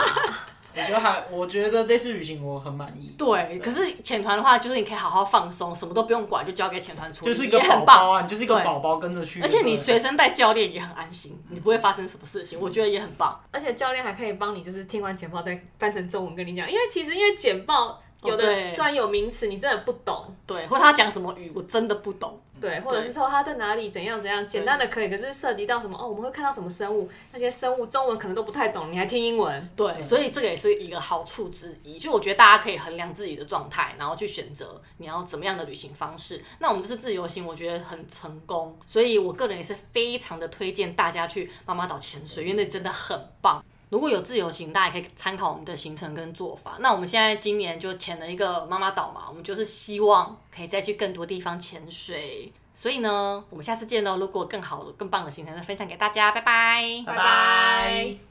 [0.78, 3.14] 我觉得还，我觉得这次旅行我很满意。
[3.18, 9.42] 对，可是潜团的话，就是你可以好好放松，什么都不用管，就交给潜团处理，就是一个宝宝啊，你就是一个宝宝跟着去。
[9.42, 13.38] 而且你随身带教练也很安心，你不会发生什么事情，我觉得也很棒。
[13.50, 18.00] 而且教练还可以帮你，就是听完简报再翻成中文跟你讲，因为其实因为简报。
[18.24, 36.42] 有的专有名词你真的不懂，对，或他讲什么语我真的不懂，对，或者是说他在哪里怎样怎样，简单的可以，可是涉及到什么哦，我们会看到什么生物，那些生物中文可能都不太懂，你还听英文，对，对，所以这个也是一个好处之一，就我觉得大家可以衡量自己的状态，然后去选择你要怎么样的旅行方式。
[36.58, 43.64] 那我们这次自由行，我觉得很成功，所以我个人也是非常的推荐大家去妈妈岛潜水，因为那真的很棒。
[43.90, 46.76] 如果有自由行，大家也可以参考我们的行程跟做法。
[46.80, 52.52] 那我们现在今年就潜了一个妈妈岛嘛，我们就是希望可以再去更多地方潜水。
[52.72, 54.18] 所以呢，我们下次见喽！
[54.18, 56.30] 如果更好、更棒的行程，再分享给大家。
[56.30, 58.27] 拜拜，拜拜。